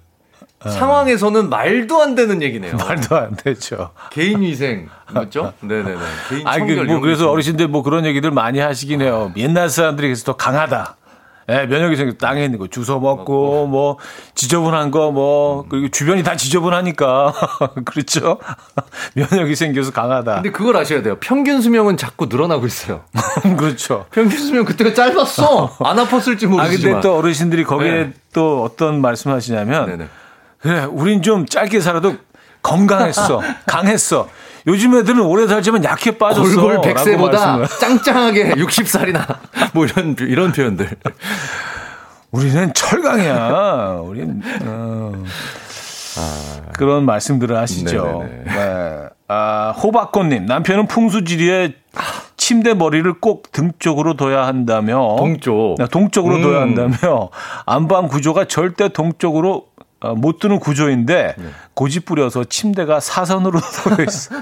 [0.62, 0.68] 어.
[0.68, 2.76] 상황에서는 말도 안 되는 얘기네요.
[2.76, 3.90] 말도 안 되죠.
[4.10, 5.54] 개인 위생 맞죠?
[5.60, 5.98] 네네네.
[6.28, 6.80] 개인 청결.
[6.80, 9.32] 아, 뭐 그래서 어르신들 뭐 그런 얘기들 많이 하시긴 해요.
[9.36, 10.96] 옛날 사람들이 그래서 더 강하다.
[11.50, 13.98] 예, 면역이 생겨 땅에 있는 거 주워 먹고 뭐
[14.34, 17.32] 지저분한 거 뭐 그리고 주변이 다 지저분하니까
[17.84, 18.38] 그렇죠.
[19.14, 20.34] 면역이 생겨서 강하다.
[20.36, 21.16] 근데 그걸 아셔야 돼요.
[21.20, 23.02] 평균 수명은 자꾸 늘어나고 있어요.
[23.58, 24.06] 그렇죠.
[24.12, 25.76] 평균 수명 그때가 짧았어.
[25.80, 26.60] 안 아팠을지 모르지만.
[26.60, 28.12] 아 근데 또 어르신들이 거기에 네.
[28.32, 30.08] 또 어떤 말씀하시냐면 네네.
[30.60, 32.16] 그래, 우린 좀 짧게 살아도
[32.62, 34.28] 건강했어, 강했어.
[34.66, 36.42] 요즘 애들은 오래 살지만 약해 빠졌어.
[36.64, 39.36] 얼굴 100세보다 짱짱하게 60살이나
[39.74, 40.88] 뭐 이런 이런 표현들.
[42.30, 44.00] 우리는 철강이야.
[44.04, 45.12] 우린 어.
[46.18, 46.72] 아.
[46.76, 48.24] 그런 말씀들을 하시죠.
[48.44, 48.96] 네.
[49.28, 51.74] 아, 호박꽃님 남편은 풍수지리에
[52.36, 56.42] 침대 머리를 꼭 등 쪽으로 둬야 한다며 동쪽 네, 동쪽으로 음.
[56.42, 57.28] 둬야 한다며
[57.66, 59.66] 안방 구조가 절대 동쪽으로
[60.02, 61.44] 어, 못 드는 구조인데 네.
[61.74, 64.34] 고집 부려서 침대가 사선으로 서 있어.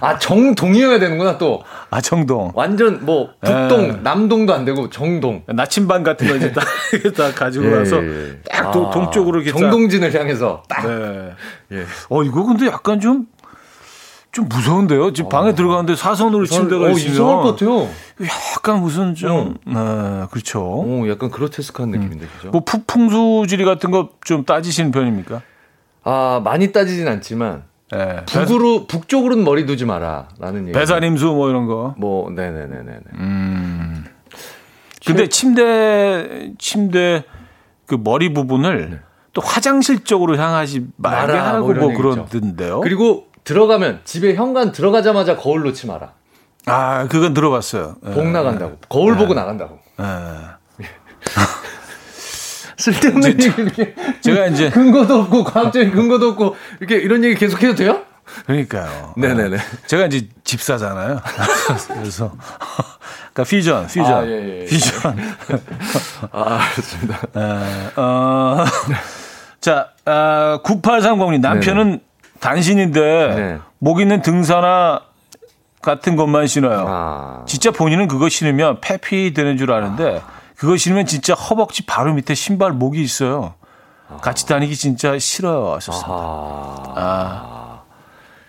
[0.00, 1.62] 아 정동이어야 되는구나 또.
[1.90, 2.50] 아 정동.
[2.54, 3.88] 완전 뭐 북동, 에.
[3.88, 3.92] 예.
[4.02, 5.42] 남동도 안 되고 정동.
[5.46, 6.64] 나침반 같은 거 이제 딱,
[7.14, 8.38] 딱 가지고 예, 와서 예.
[8.50, 10.86] 딱 아, 동쪽으로 이렇게 정동진을 향해서 딱.
[10.86, 11.30] 네.
[11.72, 11.84] 예.
[12.08, 13.26] 어 이거 근데 약간 좀
[14.32, 15.12] 좀 무서운데요.
[15.12, 15.28] 지금 어.
[15.28, 17.88] 방에 들어가는데 사선으로 침대가 어, 있으면 이상할 것 같아요.
[18.56, 20.20] 약간 무슨 좀, 어.
[20.22, 20.62] 네, 그렇죠.
[20.62, 22.28] 오, 약간 그로테스크한 느낌인데, 음.
[22.36, 22.50] 그죠?
[22.50, 25.42] 뭐 풍수지리 같은 거 좀 따지시는 편입니까?
[26.04, 28.24] 아, 많이 따지진 않지만 네.
[28.26, 30.72] 북으로 북쪽으로는 머리 두지 마라라는 얘기.
[30.78, 31.94] 배산임수 뭐 이런 거.
[31.98, 32.98] 뭐, 네네네네.
[33.14, 34.04] 음.
[35.04, 37.24] 근데 침대 침대
[37.86, 38.98] 그 머리 부분을 네.
[39.32, 42.80] 또 화장실 쪽으로 향하지 말게 하고 뭐, 뭐 그러던데요.
[42.82, 46.12] 그리고 들어가면 집에 현관 들어가자마자 거울 놓지 마라.
[46.66, 47.96] 아, 그건 들어봤어요.
[48.02, 48.30] 복 예.
[48.30, 48.76] 나간다고.
[48.88, 49.34] 거울 보고 예.
[49.34, 49.78] 나간다고.
[50.00, 50.84] 예.
[52.80, 58.02] 쓸데없는 얘기 이렇게 제가 이제 근거도 없고 과학적인 근거도 없고 이렇게 이런 얘기 계속해도 돼요?
[58.46, 59.14] 그러니까요.
[59.16, 59.58] 네네네.
[59.86, 61.20] 제가 이제 집사잖아요.
[61.94, 62.32] 그래서
[63.32, 65.16] 그러니까 퓨전, 퓨전, 아, 예, 예, 퓨전.
[66.32, 67.20] 아, 그렇습니다.
[67.36, 68.64] 에, 어,
[69.60, 72.00] 자, 아, 9830님 남편은 네네.
[72.40, 73.58] 단신인데 네.
[73.78, 75.02] 목 있는 등산화
[75.82, 76.84] 같은 것만 신어요.
[76.88, 77.44] 아.
[77.46, 80.40] 진짜 본인은 그거 신으면 페피 되는 줄 아는데 아.
[80.56, 83.54] 그거 신으면 진짜 허벅지 바로 밑에 신발 목이 있어요.
[84.08, 84.16] 아.
[84.18, 85.72] 같이 다니기 진짜 싫어요.
[85.74, 86.12] 하셨습니다.
[86.96, 87.82] 아.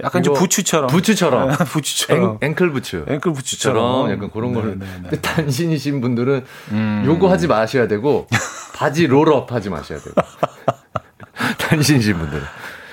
[0.04, 0.88] 약간 좀 부츠처럼.
[0.88, 1.50] 부츠처럼.
[1.50, 2.40] 네, 부츠처럼.
[2.42, 3.06] 앵, 클 부츠.
[3.08, 4.12] 앵클 부츠처럼.
[4.12, 4.80] 약간 그런 거를.
[4.80, 5.22] 네, 네, 네.
[5.22, 7.04] 단신이신 분들은 음.
[7.06, 8.28] 요거 하지 마셔야 되고
[8.74, 10.16] 바지 롤업 하지 마셔야 되고.
[11.58, 12.44] 단신이신 분들은.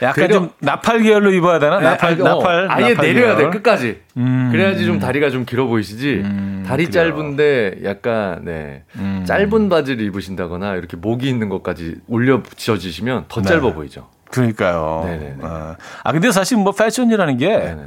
[0.02, 1.78] 약간 좀 나팔 계열로 입어야 되나?
[1.78, 2.66] 네, 나팔, 아 나팔.
[2.70, 3.50] 아예 나팔 내려야 계열.
[3.50, 4.00] 돼, 끝까지.
[4.16, 4.48] 음.
[4.52, 6.22] 그래야지 좀 다리가 좀 길어 보이시지.
[6.24, 7.10] 음, 다리 그래요.
[7.10, 8.84] 짧은데 약간, 네.
[8.96, 9.24] 음.
[9.26, 13.48] 짧은 바지를 입으신다거나 이렇게 목이 있는 것까지 올려 붙여주시면 더 네.
[13.48, 14.08] 짧아 보이죠.
[14.30, 15.02] 그러니까요.
[15.06, 17.82] 네네 아, 아, 근데 사실 뭐 패션이라는 게 네네.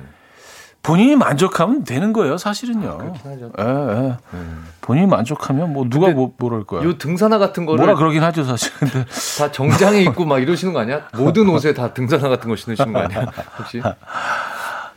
[0.83, 2.89] 본인이 만족하면 되는 거예요, 사실은요.
[2.89, 3.51] 아, 그렇긴 하죠.
[3.59, 4.17] 예, 예.
[4.33, 4.65] 음.
[4.81, 6.83] 본인이 만족하면 뭐 누가 뭐 뭐랄 거야.
[6.83, 8.73] 요 등산화 같은 거를 뭐라 그러긴 하죠, 사실.
[8.73, 9.05] 근데
[9.37, 11.07] 다 정장에 입고 막 이러시는 거 아니야?
[11.13, 13.31] 모든 옷에 다 등산화 같은 거 신으시는 거 아니야?
[13.59, 13.81] 혹시?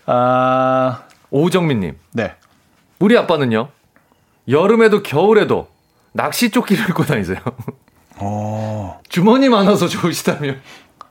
[0.07, 1.99] 아, 오정민 님.
[2.13, 2.35] 네.
[2.99, 3.69] 우리 아빠는요.
[4.49, 5.69] 여름에도 겨울에도
[6.13, 7.39] 낚시 조끼를 입고 다니세요.
[8.17, 9.01] 어.
[9.09, 10.55] 주머니 많아서 좋으시다며.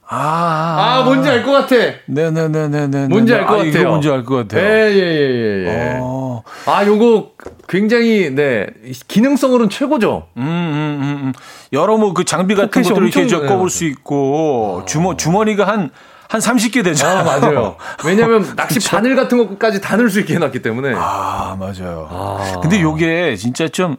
[0.07, 1.75] 아, 아, 뭔지 알 것 같아.
[2.05, 3.07] 네네네네네.
[3.07, 3.69] 뭔지 알것 아, 같아요.
[3.69, 4.61] 이거 뭔지 알 것 같아요.
[4.63, 5.67] 예, 예, 예, 예.
[5.67, 5.97] 예.
[6.01, 6.43] 어.
[6.65, 7.31] 아, 요거
[7.67, 8.67] 굉장히, 네,
[9.07, 10.27] 기능성으로는 최고죠.
[10.37, 11.33] 음, 음, 음, 음.
[11.71, 15.89] 여러 뭐 그 장비 같은 것들을 이렇게 저 네, 꼽을 수 있고 주머 주머니가 한한
[16.29, 17.19] 30개 되잖아요.
[17.19, 17.75] 아, 맞아요.
[18.05, 20.93] 왜냐면 낚시 바늘 같은 것까지 다 넣을 수 있게 해놨기 때문에.
[20.95, 22.07] 아, 맞아요.
[22.11, 22.59] 아.
[22.61, 23.95] 근데 요게 진짜 좀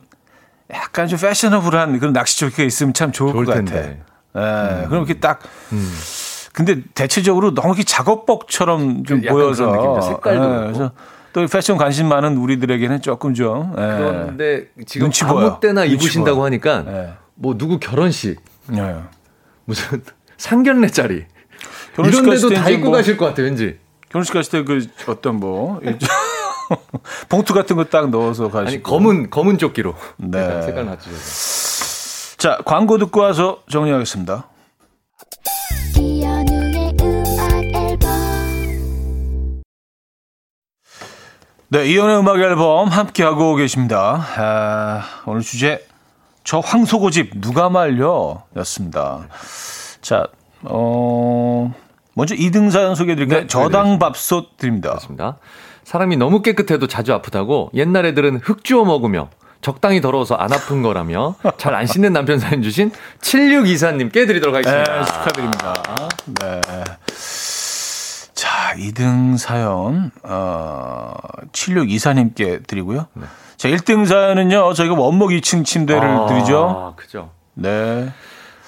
[0.72, 3.72] 약간 좀 패셔너블한 그런 낚시 조끼가 있으면 참 좋을, 좋을 것 텐데.
[3.74, 4.13] 같아.
[4.36, 4.86] 예.
[4.88, 5.40] 그럼 이렇게 딱
[6.52, 10.00] 근데 대체적으로 너무 이렇게 작업복처럼 좀 보여서.
[10.00, 10.58] 색깔도 예.
[10.66, 10.90] 그래서
[11.32, 13.80] 또 패션 관심 많은 우리들에게는 조금 좀 예.
[13.80, 15.58] 그런데 지금 눈치 아무 보여.
[15.60, 16.46] 때나 눈치 입으신다고 보여.
[16.46, 17.14] 하니까 예.
[17.34, 18.40] 뭐 누구 결혼식
[18.74, 18.96] 예.
[19.64, 20.02] 무슨
[20.38, 21.24] 상견례 자리
[21.96, 23.78] 결혼식 이런 갔을 데도 때다 입고 뭐 가실 것 같아요, 왠지.
[24.10, 25.80] 결혼식 갔을 때그 어떤 뭐
[27.28, 30.62] 봉투 같은 거 딱 넣어서 가시고 아니 검은 검은 조끼로 네.
[30.62, 31.73] 색깔 맞추셔서.
[32.44, 34.46] 자 광고 듣고 와서 정리하겠습니다.
[35.96, 38.10] 이현우의 음악 앨범
[41.70, 44.22] 네, 이연의 음악 앨범 함께하고 계십니다.
[44.36, 45.86] 아, 오늘 주제,
[46.44, 48.42] 저 황소고집 누가 말려?
[48.56, 49.26] 였습니다.
[50.02, 50.26] 자,
[50.64, 51.72] 어,
[52.12, 53.40] 먼저 2등 사연 소개해 드릴까요?
[53.40, 54.90] 네, 저당 밥솥 드립니다.
[54.90, 55.38] 그렇습니다.
[55.84, 59.30] 사람이 너무 깨끗해도 자주 아프다고 옛날 애들은 흙 주워 먹으며
[59.64, 62.92] 적당히 더러워서 안 아픈 거라며 잘 안 씻는 남편 사연 주신
[63.22, 65.04] 7624님께 드리도록 네, 하겠습니다.
[65.06, 65.74] 축하드립니다.
[66.26, 66.60] 네.
[68.34, 71.12] 자, 2등 사연, 어,
[71.52, 73.06] 7624님께 드리고요.
[73.56, 76.92] 자, 1등 사연은요, 저희가 원목 2층 침대를 아, 드리죠.
[76.96, 77.30] 그죠.
[77.54, 78.12] 네.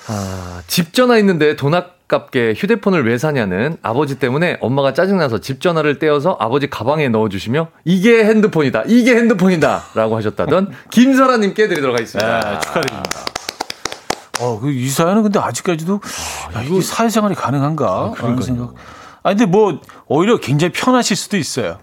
[0.09, 5.61] 아, 집 전화 있는데 돈 아 깝게 휴대폰을 왜 사냐는 아버지 때문에 엄마가 짜증나서 집
[5.61, 12.41] 전화를 떼어서 아버지 가방에 넣어주시며 이게 핸드폰이다, 이게 핸드폰이다 라고 하셨다던 김설아님께 드리도록 하겠습니다.
[12.41, 13.11] 네, 축하드립니다.
[14.39, 16.01] 어, 그이 사연은 근데 아직까지도
[16.55, 18.13] 야, 이게 사회생활이 가능한가?
[18.17, 18.75] 하는 생각.
[19.23, 21.79] 아, 근데 뭐 오히려 굉장히 편하실 수도 있어요.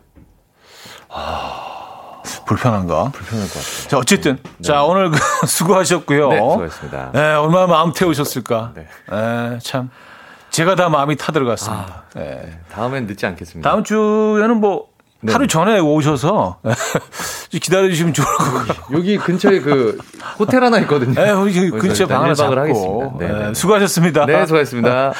[2.45, 3.11] 불편한가?
[3.11, 3.87] 불편할 것 같아요.
[3.89, 5.17] 자, 어쨌든 자 오늘 그
[5.47, 6.29] 수고하셨고요.
[6.29, 7.11] 네, 수고하셨습니다.
[7.13, 8.71] 네, 얼마나 마음 태우셨을까?
[8.75, 8.87] 네.
[9.09, 9.89] 네, 참
[10.53, 12.03] 제가 다 마음이 타들어갔습니다.
[12.15, 12.59] 네.
[12.71, 13.67] 다음엔 늦지 않겠습니다.
[13.67, 14.87] 다음 주에는 뭐
[15.21, 15.33] 네.
[15.33, 16.59] 하루 전에 오셔서
[17.49, 18.93] 좀 기다려 주시면 좋을 것 같고.
[18.93, 19.97] 여기 근처에 그
[20.37, 21.13] 호텔 하나 있거든요.
[21.19, 22.59] 네, 우리 그 거기서 근처 방 하나 잡고.
[22.59, 23.17] 하겠습니다.
[23.17, 23.53] 네, 네, 네.
[23.55, 24.25] 수고하셨습니다.
[24.27, 25.13] 네, 수고하셨습니다.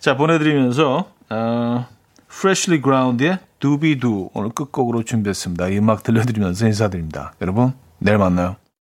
[0.00, 1.86] 자, 보내드리면서, 어,
[2.32, 5.68] Freshly Ground의 두비두 오늘 끝곡으로 준비했습니다.
[5.68, 7.34] 이 음악 들려드리면서 인사드립니다.
[7.42, 8.56] 여러분, 내일 만나요.